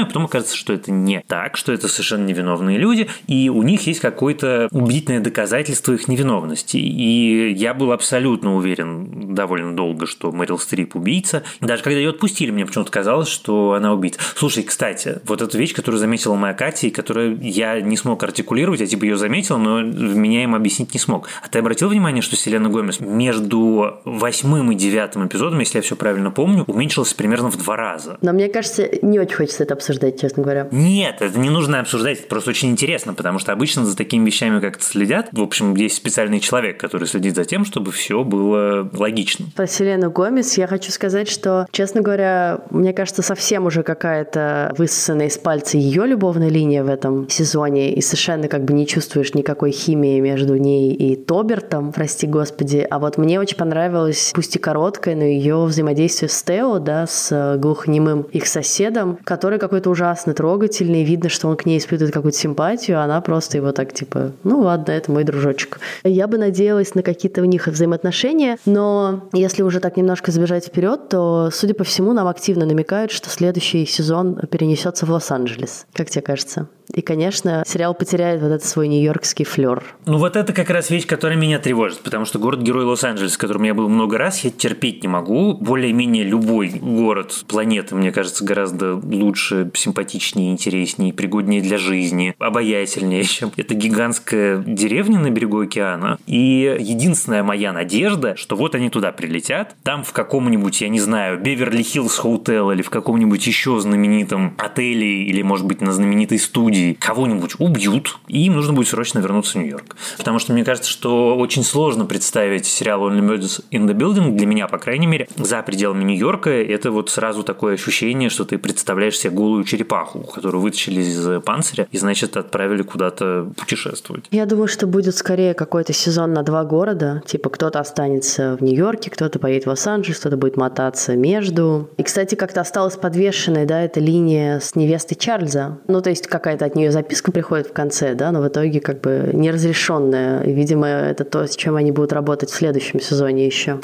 подозреваемые, 0.00 0.06
потом 0.06 0.24
окажется, 0.24 0.56
что 0.56 0.72
это 0.72 0.90
не 0.90 1.22
так, 1.26 1.56
что 1.56 1.72
это 1.72 1.88
совершенно 1.88 2.24
невиновные 2.26 2.78
люди, 2.78 3.08
и 3.26 3.48
у 3.48 3.62
них 3.62 3.86
есть 3.86 4.00
какое-то 4.00 4.68
убедительное 4.72 5.20
доказательство 5.20 5.92
их 5.92 6.08
невиновности. 6.08 6.76
И 6.76 7.52
я 7.52 7.74
был 7.74 7.92
абсолютно 7.92 8.56
уверен 8.56 9.34
довольно 9.34 9.74
долго, 9.76 10.06
что 10.06 10.32
Мэрил 10.32 10.58
Стрип 10.58 10.96
убийца. 10.96 11.42
Даже 11.60 11.82
когда 11.82 11.98
ее 11.98 12.10
отпустили, 12.10 12.50
мне 12.50 12.66
почему-то 12.66 12.90
казалось, 12.90 13.28
что 13.28 13.72
она 13.74 13.92
убийца. 13.92 14.20
Слушай, 14.36 14.62
кстати, 14.62 15.20
вот 15.26 15.42
эту 15.42 15.58
вещь, 15.58 15.74
которую 15.74 15.98
заметила 15.98 16.34
моя 16.34 16.54
Катя, 16.54 16.86
и 16.86 16.90
которую 16.90 17.38
я 17.40 17.80
не 17.80 17.96
смог 17.96 18.22
артикулировать, 18.22 18.80
я 18.80 18.86
типа 18.86 19.04
ее 19.04 19.16
заметил, 19.16 19.58
но 19.58 19.82
меня 19.82 20.44
им 20.44 20.54
объяснить 20.54 20.94
не 20.94 21.00
смог. 21.00 21.28
А 21.42 21.48
ты 21.48 21.58
обратил 21.58 21.88
внимание, 21.88 22.22
что 22.22 22.36
Селена 22.36 22.68
Гомес 22.68 23.00
между 23.00 24.00
восьмым 24.04 24.72
и 24.72 24.74
девятым 24.74 25.26
эпизодом, 25.26 25.58
если 25.60 25.78
я 25.78 25.82
все 25.82 25.96
правильно 25.96 26.30
помню, 26.30 26.64
уменьшилась 26.66 27.14
примерно 27.14 27.50
в 27.50 27.56
два 27.56 27.76
раза. 27.76 28.18
Но 28.22 28.32
мне 28.32 28.48
кажется, 28.48 28.88
не 29.02 29.18
очень 29.18 29.34
хочется 29.34 29.64
это 29.64 29.74
обсуждать, 29.74 29.89
честно 30.18 30.42
говоря. 30.42 30.68
Нет, 30.70 31.16
это 31.20 31.38
не 31.38 31.50
нужно 31.50 31.80
обсуждать, 31.80 32.20
это 32.20 32.28
просто 32.28 32.50
очень 32.50 32.70
интересно, 32.70 33.14
потому 33.14 33.38
что 33.38 33.52
обычно 33.52 33.84
за 33.84 33.96
такими 33.96 34.26
вещами 34.26 34.60
как-то 34.60 34.84
следят. 34.84 35.28
В 35.32 35.42
общем, 35.42 35.74
есть 35.74 35.96
специальный 35.96 36.40
человек, 36.40 36.78
который 36.78 37.06
следит 37.06 37.34
за 37.34 37.44
тем, 37.44 37.64
чтобы 37.64 37.92
все 37.92 38.24
было 38.24 38.88
логично. 38.92 39.46
Про 39.56 39.66
Селену 39.66 40.10
Гомес 40.10 40.58
я 40.58 40.66
хочу 40.66 40.90
сказать, 40.90 41.28
что, 41.28 41.66
честно 41.70 42.00
говоря, 42.00 42.60
мне 42.70 42.92
кажется, 42.92 43.22
совсем 43.22 43.66
уже 43.66 43.82
какая-то 43.82 44.74
высосанная 44.76 45.26
из 45.26 45.38
пальца 45.38 45.76
ее 45.76 46.06
любовная 46.06 46.48
линия 46.48 46.84
в 46.84 46.88
этом 46.88 47.28
сезоне, 47.28 47.92
и 47.94 48.00
совершенно 48.00 48.48
как 48.48 48.64
бы 48.64 48.72
не 48.72 48.86
чувствуешь 48.86 49.34
никакой 49.34 49.70
химии 49.70 50.20
между 50.20 50.56
ней 50.56 50.92
и 50.94 51.16
Тобертом, 51.16 51.92
прости 51.92 52.26
господи. 52.26 52.86
А 52.90 52.98
вот 52.98 53.18
мне 53.18 53.40
очень 53.40 53.56
понравилось, 53.56 54.32
пусть 54.34 54.56
и 54.56 54.58
короткое, 54.58 55.14
но 55.14 55.24
ее 55.24 55.64
взаимодействие 55.64 56.28
с 56.28 56.42
Тео, 56.42 56.78
да, 56.78 57.06
с 57.06 57.56
глухонемым 57.58 58.22
их 58.22 58.46
соседом, 58.46 59.18
который 59.24 59.58
какой-то 59.80 59.90
ужасно 59.90 60.34
трогательный, 60.34 61.04
видно, 61.04 61.30
что 61.30 61.48
он 61.48 61.56
к 61.56 61.64
ней 61.64 61.78
испытывает 61.78 62.12
какую-то 62.12 62.36
симпатию, 62.36 63.00
а 63.00 63.04
она 63.04 63.20
просто 63.22 63.56
его 63.56 63.72
так 63.72 63.94
типа, 63.94 64.32
ну 64.44 64.60
ладно, 64.60 64.92
это 64.92 65.10
мой 65.10 65.24
дружочек. 65.24 65.80
Я 66.04 66.26
бы 66.26 66.36
надеялась 66.36 66.94
на 66.94 67.02
какие-то 67.02 67.40
у 67.40 67.46
них 67.46 67.66
взаимоотношения, 67.66 68.58
но 68.66 69.28
если 69.32 69.62
уже 69.62 69.80
так 69.80 69.96
немножко 69.96 70.32
забежать 70.32 70.66
вперед, 70.66 71.08
то, 71.08 71.48
судя 71.50 71.72
по 71.74 71.84
всему, 71.84 72.12
нам 72.12 72.28
активно 72.28 72.66
намекают, 72.66 73.10
что 73.10 73.30
следующий 73.30 73.86
сезон 73.86 74.36
перенесется 74.50 75.06
в 75.06 75.10
Лос-Анджелес. 75.10 75.86
Как 75.94 76.10
тебе 76.10 76.22
кажется? 76.22 76.68
И, 76.94 77.02
конечно, 77.02 77.62
сериал 77.66 77.94
потеряет 77.94 78.40
вот 78.40 78.48
этот 78.48 78.64
свой 78.64 78.88
нью-йоркский 78.88 79.44
флер. 79.44 79.82
Ну 80.06 80.18
вот 80.18 80.36
это 80.36 80.52
как 80.52 80.70
раз 80.70 80.90
вещь, 80.90 81.06
которая 81.06 81.38
меня 81.38 81.58
тревожит, 81.58 82.00
потому 82.00 82.24
что 82.24 82.38
город-герой 82.38 82.84
Лос-Анджелес, 82.84 83.34
в 83.34 83.38
котором 83.38 83.62
я 83.62 83.74
был 83.74 83.88
много 83.88 84.18
раз, 84.18 84.44
я 84.44 84.50
терпеть 84.50 85.02
не 85.02 85.08
могу. 85.08 85.54
Более-менее 85.54 86.24
любой 86.24 86.70
город 86.70 87.44
планеты, 87.46 87.94
мне 87.94 88.12
кажется, 88.12 88.44
гораздо 88.44 88.96
лучше, 88.96 89.70
симпатичнее, 89.74 90.52
интереснее, 90.52 91.12
пригоднее 91.12 91.60
для 91.60 91.78
жизни, 91.78 92.34
обаятельнее, 92.38 93.24
чем 93.24 93.52
это 93.56 93.74
гигантская 93.74 94.58
деревня 94.58 95.20
на 95.20 95.30
берегу 95.30 95.60
океана. 95.60 96.18
И 96.26 96.76
единственная 96.80 97.42
моя 97.42 97.72
надежда, 97.72 98.36
что 98.36 98.56
вот 98.56 98.74
они 98.74 98.90
туда 98.90 99.12
прилетят, 99.12 99.76
там 99.84 100.02
в 100.02 100.12
каком-нибудь, 100.12 100.80
я 100.80 100.88
не 100.88 101.00
знаю, 101.00 101.40
Beverly 101.40 101.86
Hills 101.86 102.18
Hotel 102.18 102.70
или 102.72 102.82
в 102.82 102.90
каком-нибудь 102.90 103.46
еще 103.46 103.78
знаменитом 103.80 104.54
отеле 104.58 105.24
или, 105.24 105.42
может 105.42 105.66
быть, 105.66 105.80
на 105.80 105.92
знаменитой 105.92 106.38
студии 106.38 106.79
люди 106.80 106.96
кого-нибудь 106.98 107.56
убьют, 107.58 108.18
и 108.28 108.46
им 108.46 108.56
нужно 108.56 108.72
будет 108.72 108.88
срочно 108.88 109.18
вернуться 109.18 109.58
в 109.58 109.62
Нью-Йорк. 109.62 109.96
Потому 110.18 110.38
что 110.38 110.52
мне 110.52 110.64
кажется, 110.64 110.90
что 110.90 111.36
очень 111.36 111.64
сложно 111.64 112.04
представить 112.04 112.66
сериал 112.66 113.08
Only 113.08 113.20
Murders 113.20 113.62
in 113.70 113.86
the 113.86 113.94
Building, 113.94 114.36
для 114.36 114.46
меня, 114.46 114.68
по 114.68 114.78
крайней 114.78 115.06
мере, 115.06 115.28
за 115.36 115.62
пределами 115.62 116.04
Нью-Йорка. 116.04 116.50
Это 116.50 116.90
вот 116.90 117.10
сразу 117.10 117.42
такое 117.42 117.74
ощущение, 117.74 118.30
что 118.30 118.44
ты 118.44 118.58
представляешь 118.58 119.18
себе 119.18 119.30
голую 119.30 119.64
черепаху, 119.64 120.20
которую 120.20 120.62
вытащили 120.62 121.00
из 121.00 121.42
панциря 121.42 121.86
и, 121.90 121.98
значит, 121.98 122.36
отправили 122.36 122.82
куда-то 122.82 123.50
путешествовать. 123.56 124.24
Я 124.30 124.46
думаю, 124.46 124.68
что 124.68 124.86
будет 124.86 125.16
скорее 125.16 125.54
какой-то 125.54 125.92
сезон 125.92 126.32
на 126.32 126.42
два 126.42 126.64
города. 126.64 127.22
Типа 127.26 127.50
кто-то 127.50 127.80
останется 127.80 128.56
в 128.58 128.62
Нью-Йорке, 128.62 129.10
кто-то 129.10 129.38
поедет 129.38 129.66
в 129.66 129.68
Лос-Анджелес, 129.68 130.18
кто-то 130.18 130.36
будет 130.36 130.56
мотаться 130.56 131.16
между. 131.16 131.90
И, 131.96 132.02
кстати, 132.02 132.34
как-то 132.34 132.60
осталась 132.60 132.96
подвешенной, 132.96 133.66
да, 133.66 133.82
эта 133.82 134.00
линия 134.00 134.60
с 134.60 134.74
невестой 134.74 135.16
Чарльза. 135.16 135.78
Ну, 135.88 136.00
то 136.00 136.10
есть 136.10 136.26
какая-то 136.26 136.64
от 136.70 136.76
нее 136.76 136.92
записка 136.92 137.32
приходит 137.32 137.66
в 137.66 137.72
конце, 137.72 138.14
да, 138.14 138.30
но 138.32 138.40
в 138.40 138.48
итоге 138.48 138.80
как 138.80 139.00
бы 139.00 139.30
неразрешенная. 139.32 140.42
И, 140.42 140.52
видимо, 140.52 140.86
это 140.86 141.24
то, 141.24 141.46
с 141.46 141.56
чем 141.56 141.76
они 141.76 141.90
будут 141.92 142.12
работать 142.12 142.50
в 142.50 142.54
следующем 142.54 143.00
сезоне 143.00 143.46
еще. 143.46 143.80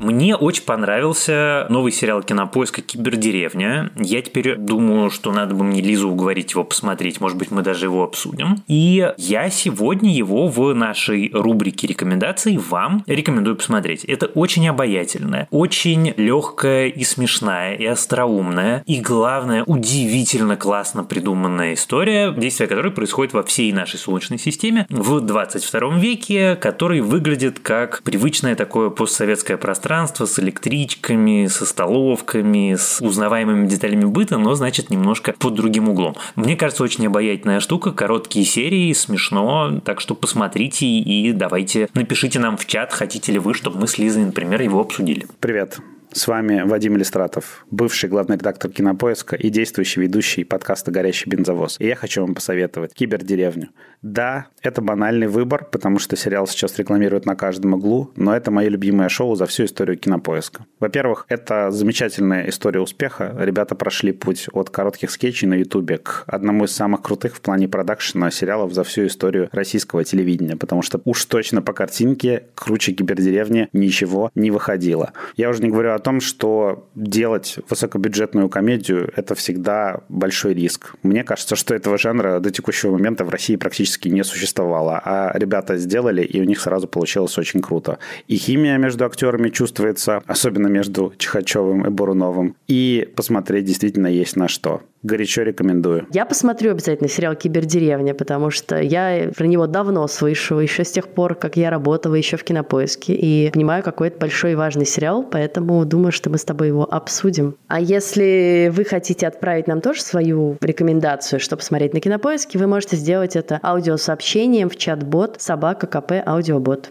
Мне 0.00 0.34
очень 0.34 0.62
понравился 0.62 1.66
новый 1.68 1.92
сериал 1.92 2.22
Кинопоиска 2.22 2.80
«Кибердеревня». 2.80 3.90
Я 3.96 4.22
теперь 4.22 4.56
думаю, 4.56 5.10
что 5.10 5.30
надо 5.30 5.54
бы 5.54 5.62
мне 5.62 5.82
Лизу 5.82 6.08
уговорить 6.08 6.52
его 6.52 6.64
посмотреть. 6.64 7.20
Может 7.20 7.36
быть, 7.36 7.50
мы 7.50 7.60
даже 7.60 7.84
его 7.84 8.02
обсудим. 8.02 8.62
И 8.66 9.12
я 9.18 9.50
сегодня 9.50 10.10
его 10.10 10.48
в 10.48 10.74
нашей 10.74 11.30
рубрике 11.34 11.86
рекомендаций 11.86 12.56
вам 12.56 13.04
рекомендую 13.06 13.56
посмотреть. 13.56 14.04
Это 14.06 14.24
очень 14.24 14.66
обаятельная, 14.70 15.46
очень 15.50 16.14
легкая 16.16 16.86
и 16.86 17.04
смешная, 17.04 17.74
и 17.74 17.84
остроумная, 17.84 18.82
и, 18.86 19.00
главное, 19.02 19.64
удивительно 19.64 20.56
классно 20.56 21.04
придуманная 21.04 21.74
история, 21.74 22.32
действие 22.32 22.68
которой 22.68 22.90
происходит 22.90 23.34
во 23.34 23.42
всей 23.42 23.70
нашей 23.74 23.98
Солнечной 23.98 24.38
системе 24.38 24.86
в 24.88 25.20
22 25.20 25.98
веке, 25.98 26.56
который 26.56 27.02
выглядит 27.02 27.58
как 27.58 28.02
привычное 28.02 28.54
такое 28.56 28.88
постсоветское 28.88 29.58
пространство 29.58 29.89
пространство 29.90 30.24
с 30.24 30.38
электричками, 30.38 31.48
со 31.48 31.66
столовками, 31.66 32.76
с 32.78 33.00
узнаваемыми 33.00 33.66
деталями 33.66 34.04
быта, 34.04 34.38
но, 34.38 34.54
значит, 34.54 34.88
немножко 34.88 35.34
под 35.36 35.54
другим 35.54 35.88
углом. 35.88 36.14
Мне 36.36 36.54
кажется, 36.54 36.84
очень 36.84 37.08
обаятельная 37.08 37.58
штука, 37.58 37.90
короткие 37.90 38.44
серии, 38.44 38.92
смешно, 38.92 39.80
так 39.84 40.00
что 40.00 40.14
посмотрите 40.14 40.86
и 40.86 41.32
давайте 41.32 41.88
напишите 41.94 42.38
нам 42.38 42.56
в 42.56 42.66
чат, 42.66 42.92
хотите 42.92 43.32
ли 43.32 43.40
вы, 43.40 43.52
чтобы 43.52 43.80
мы 43.80 43.88
с 43.88 43.98
Лизой, 43.98 44.26
например, 44.26 44.62
его 44.62 44.80
обсудили. 44.80 45.26
Привет. 45.40 45.80
С 46.12 46.28
вами 46.28 46.62
Вадим 46.62 46.96
Иллистратов, 46.96 47.64
бывший 47.72 48.08
главный 48.08 48.36
редактор 48.36 48.70
Кинопоиска 48.70 49.34
и 49.34 49.48
действующий 49.48 50.02
ведущий 50.02 50.44
подкаста 50.44 50.92
«Горящий 50.92 51.28
бензовоз». 51.28 51.76
И 51.80 51.86
я 51.86 51.96
хочу 51.96 52.20
вам 52.20 52.34
посоветовать 52.34 52.94
«Кибердеревню». 52.94 53.70
Да, 54.02 54.46
это 54.62 54.80
банальный 54.80 55.26
выбор, 55.26 55.66
потому 55.70 55.98
что 55.98 56.16
сериал 56.16 56.46
сейчас 56.46 56.78
рекламируют 56.78 57.26
на 57.26 57.34
каждом 57.34 57.74
углу, 57.74 58.10
но 58.16 58.34
это 58.34 58.50
мое 58.50 58.68
любимое 58.68 59.10
шоу 59.10 59.34
за 59.34 59.44
всю 59.44 59.66
историю 59.66 59.98
Кинопоиска. 59.98 60.64
Во-первых, 60.78 61.26
это 61.28 61.70
замечательная 61.70 62.48
история 62.48 62.80
успеха. 62.80 63.36
Ребята 63.38 63.74
прошли 63.74 64.12
путь 64.12 64.48
от 64.52 64.70
коротких 64.70 65.10
скетчей 65.10 65.48
на 65.48 65.54
Ютубе 65.54 65.98
к 65.98 66.24
одному 66.26 66.64
из 66.64 66.72
самых 66.72 67.02
крутых 67.02 67.36
в 67.36 67.40
плане 67.42 67.68
продакшена 67.68 68.30
сериалов 68.30 68.72
за 68.72 68.84
всю 68.84 69.06
историю 69.06 69.50
российского 69.52 70.02
телевидения, 70.02 70.56
потому 70.56 70.80
что 70.80 71.00
уж 71.04 71.24
точно 71.26 71.60
по 71.60 71.74
картинке 71.74 72.44
круче 72.54 72.92
«Кибердеревни» 72.92 73.68
ничего 73.74 74.30
не 74.34 74.50
выходило. 74.50 75.12
Я 75.36 75.50
уже 75.50 75.62
не 75.62 75.68
говорю 75.68 75.92
о 75.92 75.98
том, 75.98 76.20
что 76.20 76.88
делать 76.94 77.58
высокобюджетную 77.68 78.48
комедию– 78.48 79.12
это 79.16 79.34
всегда 79.34 80.00
большой 80.08 80.54
риск. 80.54 80.94
Мне 81.02 81.22
кажется, 81.22 81.54
что 81.54 81.74
этого 81.74 81.98
жанра 81.98 82.40
до 82.40 82.50
текущего 82.50 82.92
момента 82.92 83.24
в 83.24 83.28
России 83.28 83.56
практически 83.56 83.89
практически 83.90 84.08
не 84.08 84.24
существовало, 84.24 85.00
а 85.04 85.32
ребята 85.34 85.76
сделали, 85.78 86.22
и 86.22 86.40
у 86.40 86.44
них 86.44 86.60
сразу 86.60 86.86
получилось 86.86 87.38
очень 87.38 87.60
круто. 87.60 87.98
И 88.28 88.36
химия 88.36 88.78
между 88.78 89.04
актерами 89.04 89.50
чувствуется, 89.50 90.22
особенно 90.26 90.68
между 90.68 91.12
Чихачевым 91.18 91.86
и 91.86 91.90
Буруновым. 91.90 92.54
И 92.68 93.08
посмотреть 93.16 93.64
действительно 93.64 94.08
есть 94.08 94.36
на 94.36 94.48
что. 94.48 94.80
Горячо 95.02 95.42
рекомендую. 95.42 96.06
Я 96.12 96.26
посмотрю 96.26 96.72
обязательно 96.72 97.08
сериал 97.08 97.34
«Кибердеревня», 97.34 98.14
потому 98.14 98.50
что 98.50 98.80
я 98.80 99.30
про 99.34 99.46
него 99.46 99.66
давно 99.66 100.06
слышу, 100.08 100.58
еще 100.58 100.84
с 100.84 100.90
тех 100.90 101.08
пор, 101.08 101.34
как 101.34 101.56
я 101.56 101.70
работала 101.70 102.14
еще 102.14 102.36
в 102.36 102.44
Кинопоиске, 102.44 103.14
и 103.14 103.50
понимаю, 103.50 103.82
какой 103.82 104.08
это 104.08 104.18
большой 104.18 104.52
и 104.52 104.54
важный 104.54 104.84
сериал, 104.84 105.22
поэтому 105.22 105.84
думаю, 105.86 106.12
что 106.12 106.28
мы 106.28 106.36
с 106.36 106.44
тобой 106.44 106.68
его 106.68 106.86
обсудим. 106.92 107.56
А 107.68 107.80
если 107.80 108.70
вы 108.74 108.84
хотите 108.84 109.26
отправить 109.26 109.66
нам 109.66 109.80
тоже 109.80 110.02
свою 110.02 110.58
рекомендацию, 110.60 111.40
что 111.40 111.56
посмотреть 111.56 111.94
на 111.94 112.00
Кинопоиске, 112.00 112.58
вы 112.58 112.66
можете 112.66 112.96
сделать 112.96 113.36
это 113.36 113.58
аудиосообщением 113.62 114.68
в 114.68 114.76
чат-бот 114.76 115.36
собака 115.40 115.86
КП 115.86 116.12
аудиобот. 116.26 116.90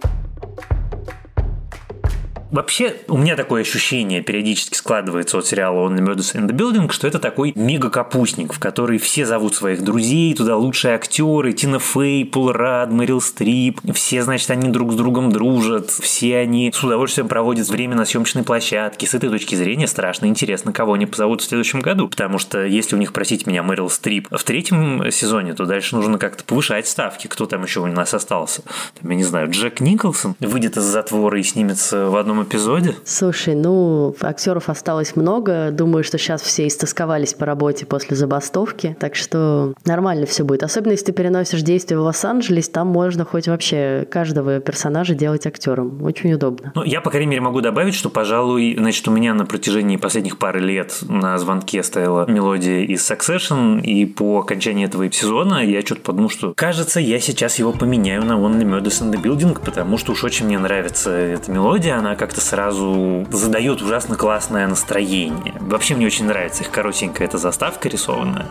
Вообще, 2.52 2.96
у 3.08 3.18
меня 3.18 3.36
такое 3.36 3.62
ощущение 3.62 4.22
периодически 4.22 4.76
складывается 4.76 5.38
от 5.38 5.46
сериала 5.46 5.88
«Only 5.88 6.00
Murders 6.00 6.36
in 6.36 6.48
the 6.48 6.56
Building», 6.56 6.92
что 6.92 7.08
это 7.08 7.20
такой 7.20 7.54
мега-капустник, 7.56 8.54
в 8.54 8.60
который 8.60 8.98
все 8.98 9.24
зовут 9.26 9.54
своих 9.54 9.84
друзей, 9.84 10.34
туда 10.34 10.56
лучшие 10.58 10.96
актеры, 10.96 11.54
Тина 11.54 11.78
Фей, 11.78 12.26
Пол 12.26 12.52
Рад, 12.52 12.92
Мэрил 12.92 13.22
Стрип, 13.22 13.80
все, 13.94 14.24
значит, 14.24 14.50
они 14.50 14.70
друг 14.70 14.94
с 14.94 14.96
другом 14.96 15.32
дружат, 15.32 15.92
все 15.92 16.38
они 16.38 16.72
с 16.74 16.84
удовольствием 16.84 17.28
проводят 17.28 17.70
время 17.70 17.96
на 17.96 18.06
съемочной 18.06 18.44
площадке. 18.44 19.06
С 19.06 19.14
этой 19.14 19.30
точки 19.30 19.54
зрения 19.54 19.88
страшно 19.88 20.26
интересно, 20.26 20.74
кого 20.74 20.94
они 20.94 21.06
позовут 21.06 21.42
в 21.42 21.46
следующем 21.46 21.82
году, 21.82 22.08
потому 22.08 22.40
что 22.40 22.66
если 22.66 22.96
у 22.96 23.00
них, 23.00 23.14
просить 23.14 23.46
меня, 23.46 23.62
Мэрил 23.62 23.92
Стрип 23.92 24.28
в 24.32 24.44
третьем 24.44 25.12
сезоне, 25.12 25.54
то 25.54 25.66
дальше 25.66 25.96
нужно 25.96 26.18
как-то 26.18 26.44
повышать 26.44 26.88
ставки. 26.88 27.28
Кто 27.28 27.46
там 27.46 27.64
еще 27.64 27.82
у 27.82 27.86
нас 27.86 28.16
остался? 28.16 28.64
Там, 29.00 29.12
я 29.12 29.18
не 29.18 29.24
знаю, 29.24 29.52
Джек 29.52 29.82
Николсон 29.82 30.36
выйдет 30.40 30.78
из 30.78 30.84
затвора 30.84 31.40
и 31.40 31.44
снимется 31.44 32.08
в 32.08 32.16
одном 32.40 32.44
эпизоде? 32.44 32.96
Слушай, 33.06 33.56
ну, 33.56 34.16
актеров 34.22 34.70
осталось 34.70 35.16
много. 35.16 35.72
Думаю, 35.72 36.04
что 36.04 36.18
сейчас 36.18 36.42
все 36.42 36.68
истосковались 36.68 37.34
по 37.34 37.46
работе 37.46 37.86
после 37.86 38.16
забастовки. 38.16 38.96
Так 39.00 39.16
что 39.16 39.74
нормально 39.86 40.26
все 40.26 40.44
будет. 40.44 40.64
Особенно, 40.64 40.92
если 40.92 41.08
ты 41.08 41.12
переносишь 41.14 41.62
действие 41.62 42.00
в 42.00 42.04
Лос-Анджелес, 42.04 42.70
там 42.70 42.88
можно 42.88 43.26
хоть 43.26 43.48
вообще 43.48 44.08
каждого 44.10 44.60
персонажа 44.60 45.14
делать 45.14 45.46
актером. 45.46 46.04
Очень 46.04 46.34
удобно. 46.34 46.72
Ну, 46.76 46.84
я, 46.84 47.02
по 47.02 47.10
крайней 47.10 47.30
мере, 47.30 47.42
могу 47.42 47.62
добавить, 47.62 47.96
что, 47.96 48.10
пожалуй, 48.10 48.76
значит, 48.78 49.08
у 49.08 49.12
меня 49.12 49.34
на 49.34 49.46
протяжении 49.46 49.98
последних 49.98 50.38
пары 50.38 50.60
лет 50.60 51.00
на 51.08 51.38
звонке 51.38 51.84
стояла 51.84 52.30
мелодия 52.30 52.84
из 52.86 53.10
Succession, 53.10 53.82
и 53.82 54.06
по 54.06 54.40
окончании 54.40 54.86
этого 54.86 55.12
сезона 55.12 55.66
я 55.66 55.82
что-то 55.82 56.02
подумал, 56.02 56.30
что 56.30 56.54
кажется, 56.56 57.00
я 57.00 57.20
сейчас 57.20 57.60
его 57.60 57.72
поменяю 57.72 58.24
на 58.24 58.34
Only 58.34 58.64
Murders 58.64 59.02
in 59.02 59.12
the 59.12 59.22
Building, 59.22 59.58
потому 59.64 59.98
что 59.98 60.12
уж 60.12 60.24
очень 60.24 60.46
мне 60.46 60.60
нравится 60.60 61.10
эта 61.12 61.52
мелодия, 61.52 61.98
она 61.98 62.16
как 62.16 62.29
как-то 62.30 62.42
сразу 62.42 63.26
задает 63.32 63.82
ужасно 63.82 64.16
классное 64.16 64.68
настроение. 64.68 65.56
Вообще 65.62 65.96
мне 65.96 66.06
очень 66.06 66.26
нравится 66.26 66.62
их 66.62 66.70
коротенькая 66.70 67.28
эта 67.28 67.40
заставка 67.40 67.90
рисованная. 67.90 68.46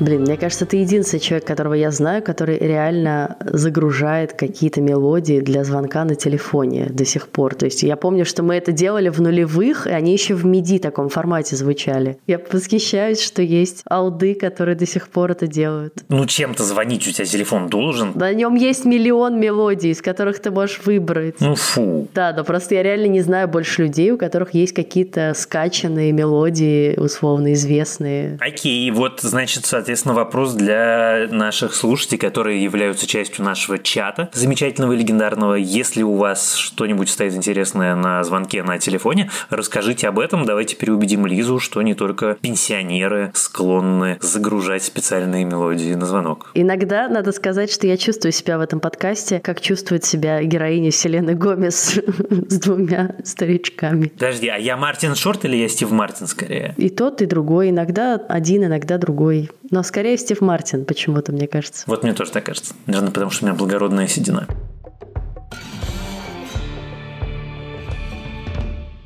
Блин, 0.00 0.22
мне 0.22 0.38
кажется, 0.38 0.64
ты 0.64 0.78
единственный 0.78 1.20
человек, 1.20 1.46
которого 1.46 1.74
я 1.74 1.90
знаю, 1.90 2.22
который 2.22 2.58
реально 2.58 3.36
загружает 3.40 4.32
какие-то 4.32 4.80
мелодии 4.80 5.40
для 5.40 5.62
звонка 5.62 6.04
на 6.04 6.14
телефоне 6.14 6.86
до 6.86 7.04
сих 7.04 7.28
пор. 7.28 7.54
То 7.54 7.66
есть 7.66 7.82
я 7.82 7.96
помню, 7.96 8.24
что 8.24 8.42
мы 8.42 8.54
это 8.54 8.72
делали 8.72 9.10
в 9.10 9.20
нулевых, 9.20 9.86
и 9.86 9.90
они 9.90 10.12
еще 10.14 10.34
в 10.34 10.46
MIDI 10.46 10.78
таком 10.78 11.10
формате 11.10 11.54
звучали. 11.54 12.18
Я 12.26 12.40
восхищаюсь, 12.50 13.20
что 13.20 13.42
есть 13.42 13.82
алды, 13.90 14.34
которые 14.34 14.74
до 14.74 14.86
сих 14.86 15.10
пор 15.10 15.32
это 15.32 15.46
делают. 15.46 15.92
Ну, 16.08 16.24
чем-то 16.24 16.64
звонить 16.64 17.06
у 17.06 17.10
тебя 17.10 17.26
телефон 17.26 17.68
должен. 17.68 18.12
На 18.14 18.32
нем 18.32 18.54
есть 18.54 18.86
миллион 18.86 19.38
мелодий, 19.38 19.90
из 19.90 20.00
которых 20.00 20.40
ты 20.40 20.50
можешь 20.50 20.80
выбрать. 20.82 21.36
Ну, 21.40 21.54
фу. 21.54 22.08
Да, 22.14 22.32
но 22.34 22.44
просто 22.44 22.74
я 22.74 22.82
реально 22.82 23.06
не 23.06 23.20
знаю 23.20 23.48
больше 23.48 23.82
людей, 23.82 24.10
у 24.12 24.16
которых 24.16 24.54
есть 24.54 24.72
какие-то 24.72 25.34
скачанные 25.36 26.12
мелодии, 26.12 26.96
условно 26.96 27.52
известные. 27.52 28.38
Окей, 28.40 28.90
вот, 28.92 29.20
значит, 29.20 29.66
соответственно, 29.66 29.89
соответственно, 29.90 30.14
вопрос 30.14 30.54
для 30.54 31.26
наших 31.30 31.74
слушателей, 31.74 32.18
которые 32.18 32.62
являются 32.62 33.08
частью 33.08 33.44
нашего 33.44 33.76
чата 33.76 34.30
замечательного 34.32 34.92
и 34.92 34.96
легендарного. 34.96 35.54
Если 35.54 36.04
у 36.04 36.14
вас 36.14 36.54
что-нибудь 36.54 37.08
стоит 37.08 37.34
интересное 37.34 37.96
на 37.96 38.22
звонке 38.22 38.62
на 38.62 38.78
телефоне, 38.78 39.30
расскажите 39.50 40.06
об 40.06 40.20
этом. 40.20 40.44
Давайте 40.44 40.76
переубедим 40.76 41.26
Лизу, 41.26 41.58
что 41.58 41.82
не 41.82 41.94
только 41.94 42.36
пенсионеры 42.40 43.32
склонны 43.34 44.18
загружать 44.20 44.84
специальные 44.84 45.44
мелодии 45.44 45.94
на 45.94 46.06
звонок. 46.06 46.50
Иногда 46.54 47.08
надо 47.08 47.32
сказать, 47.32 47.72
что 47.72 47.88
я 47.88 47.96
чувствую 47.96 48.30
себя 48.30 48.58
в 48.58 48.60
этом 48.60 48.78
подкасте, 48.78 49.40
как 49.40 49.60
чувствует 49.60 50.04
себя 50.04 50.40
героиня 50.42 50.92
Селены 50.92 51.34
Гомес 51.34 51.98
с 52.48 52.60
двумя 52.60 53.16
старичками. 53.24 54.06
Подожди, 54.08 54.46
а 54.46 54.56
я 54.56 54.76
Мартин 54.76 55.16
Шорт 55.16 55.44
или 55.44 55.56
я 55.56 55.68
Стив 55.68 55.90
Мартин 55.90 56.28
скорее? 56.28 56.74
И 56.76 56.90
тот, 56.90 57.22
и 57.22 57.26
другой. 57.26 57.70
Иногда 57.70 58.14
один, 58.28 58.64
иногда 58.64 58.96
другой. 58.96 59.50
Но 59.70 59.82
скорее 59.84 60.18
Стив 60.18 60.40
Мартин 60.40 60.84
почему-то, 60.84 61.32
мне 61.32 61.46
кажется. 61.46 61.84
Вот 61.86 62.02
мне 62.02 62.12
тоже 62.12 62.32
так 62.32 62.44
кажется. 62.44 62.74
Наверное, 62.86 63.12
потому 63.12 63.30
что 63.30 63.44
у 63.44 63.48
меня 63.48 63.56
благородная 63.56 64.08
седина. 64.08 64.48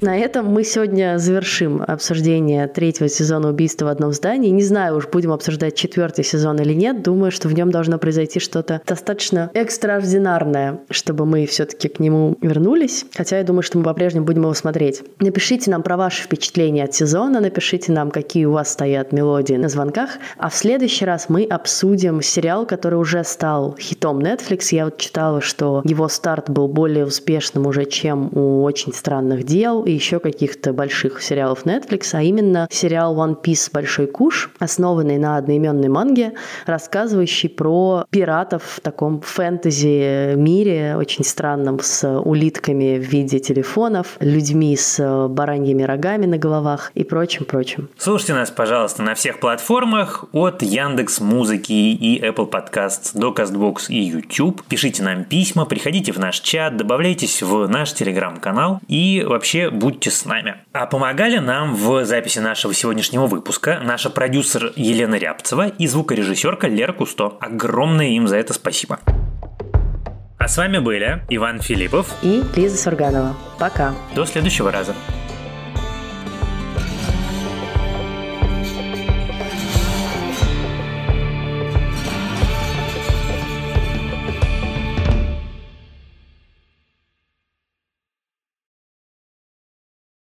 На 0.04 0.18
этом 0.18 0.48
мы 0.48 0.64
сегодня 0.64 1.16
завершим 1.16 1.82
обсуждение 1.82 2.68
третьего 2.68 3.08
сезона 3.08 3.48
«Убийства 3.48 3.86
в 3.86 3.88
одном 3.88 4.12
здании». 4.12 4.50
Не 4.50 4.62
знаю, 4.62 4.98
уж 4.98 5.08
будем 5.08 5.32
обсуждать 5.32 5.76
четвертый 5.76 6.26
сезон 6.26 6.60
или 6.60 6.74
нет. 6.74 7.02
Думаю, 7.02 7.32
что 7.32 7.48
в 7.48 7.54
нем 7.54 7.70
должно 7.70 7.96
произойти 7.96 8.38
что-то 8.38 8.82
достаточно 8.86 9.50
экстраординарное, 9.54 10.80
чтобы 10.90 11.24
мы 11.24 11.46
все-таки 11.46 11.88
к 11.88 12.00
нему 12.00 12.36
вернулись. 12.42 13.06
Хотя 13.14 13.38
я 13.38 13.44
думаю, 13.44 13.62
что 13.62 13.78
мы 13.78 13.84
по-прежнему 13.84 14.26
будем 14.26 14.42
его 14.42 14.52
смотреть. 14.52 15.02
Напишите 15.20 15.70
нам 15.70 15.82
про 15.82 15.96
ваши 15.96 16.24
впечатления 16.24 16.84
от 16.84 16.94
сезона, 16.94 17.40
напишите 17.40 17.90
нам, 17.90 18.10
какие 18.10 18.44
у 18.44 18.52
вас 18.52 18.70
стоят 18.70 19.10
мелодии 19.10 19.54
на 19.54 19.70
звонках. 19.70 20.18
А 20.36 20.50
в 20.50 20.54
следующий 20.54 21.06
раз 21.06 21.30
мы 21.30 21.44
обсудим 21.44 22.20
сериал, 22.20 22.66
который 22.66 22.96
уже 22.96 23.24
стал 23.24 23.74
хитом 23.80 24.18
Netflix. 24.18 24.66
Я 24.72 24.84
вот 24.84 24.98
читала, 24.98 25.40
что 25.40 25.80
его 25.82 26.08
старт 26.08 26.50
был 26.50 26.68
более 26.68 27.06
успешным 27.06 27.66
уже, 27.66 27.86
чем 27.86 28.28
у 28.36 28.64
«Очень 28.64 28.92
странных 28.92 29.44
дел», 29.44 29.82
и 29.84 29.93
еще 29.94 30.20
каких-то 30.20 30.72
больших 30.72 31.22
сериалов 31.22 31.64
Netflix, 31.64 32.11
а 32.12 32.22
именно 32.22 32.68
сериал 32.70 33.16
One 33.16 33.40
Piece 33.42 33.70
«Большой 33.72 34.07
куш», 34.07 34.50
основанный 34.59 35.18
на 35.18 35.37
одноименной 35.37 35.88
манге, 35.88 36.33
рассказывающий 36.66 37.48
про 37.48 38.04
пиратов 38.11 38.62
в 38.64 38.80
таком 38.80 39.20
фэнтези-мире, 39.20 40.96
очень 40.96 41.24
странном, 41.24 41.80
с 41.80 42.09
улитками 42.20 42.98
в 42.98 43.02
виде 43.02 43.38
телефонов, 43.38 44.16
людьми 44.20 44.76
с 44.76 45.28
бараньими 45.28 45.83
рогами 45.83 46.26
на 46.26 46.38
головах 46.38 46.92
и 46.94 47.04
прочим-прочим. 47.04 47.88
Слушайте 47.96 48.35
нас, 48.35 48.50
пожалуйста, 48.50 49.02
на 49.02 49.14
всех 49.14 49.40
платформах 49.40 50.24
от 50.33 50.62
Яндекс 50.62 51.20
Музыки 51.20 51.72
и 51.72 52.20
Apple 52.20 52.50
Podcasts 52.50 53.11
до 53.14 53.33
CastBox 53.33 53.87
и 53.88 54.00
YouTube. 54.00 54.62
Пишите 54.64 55.02
нам 55.02 55.24
письма, 55.24 55.64
приходите 55.64 56.12
в 56.12 56.18
наш 56.18 56.40
чат, 56.40 56.76
добавляйтесь 56.76 57.42
в 57.42 57.66
наш 57.68 57.92
телеграм-канал 57.92 58.80
и 58.88 59.24
вообще 59.26 59.70
будьте 59.84 60.10
с 60.10 60.24
нами. 60.24 60.54
А 60.72 60.86
помогали 60.86 61.36
нам 61.36 61.74
в 61.74 62.06
записи 62.06 62.38
нашего 62.38 62.72
сегодняшнего 62.72 63.26
выпуска 63.26 63.80
наша 63.84 64.08
продюсер 64.08 64.72
Елена 64.76 65.16
Рябцева 65.16 65.68
и 65.68 65.86
звукорежиссерка 65.86 66.68
Лера 66.68 66.94
Кусто. 66.94 67.34
Огромное 67.38 68.06
им 68.06 68.26
за 68.26 68.38
это 68.38 68.54
спасибо. 68.54 68.98
А 70.38 70.48
с 70.48 70.56
вами 70.56 70.78
были 70.78 71.22
Иван 71.28 71.60
Филиппов 71.60 72.14
и 72.22 72.42
Лиза 72.56 72.78
Сурганова. 72.78 73.36
Пока. 73.58 73.94
До 74.14 74.24
следующего 74.24 74.72
раза. 74.72 74.94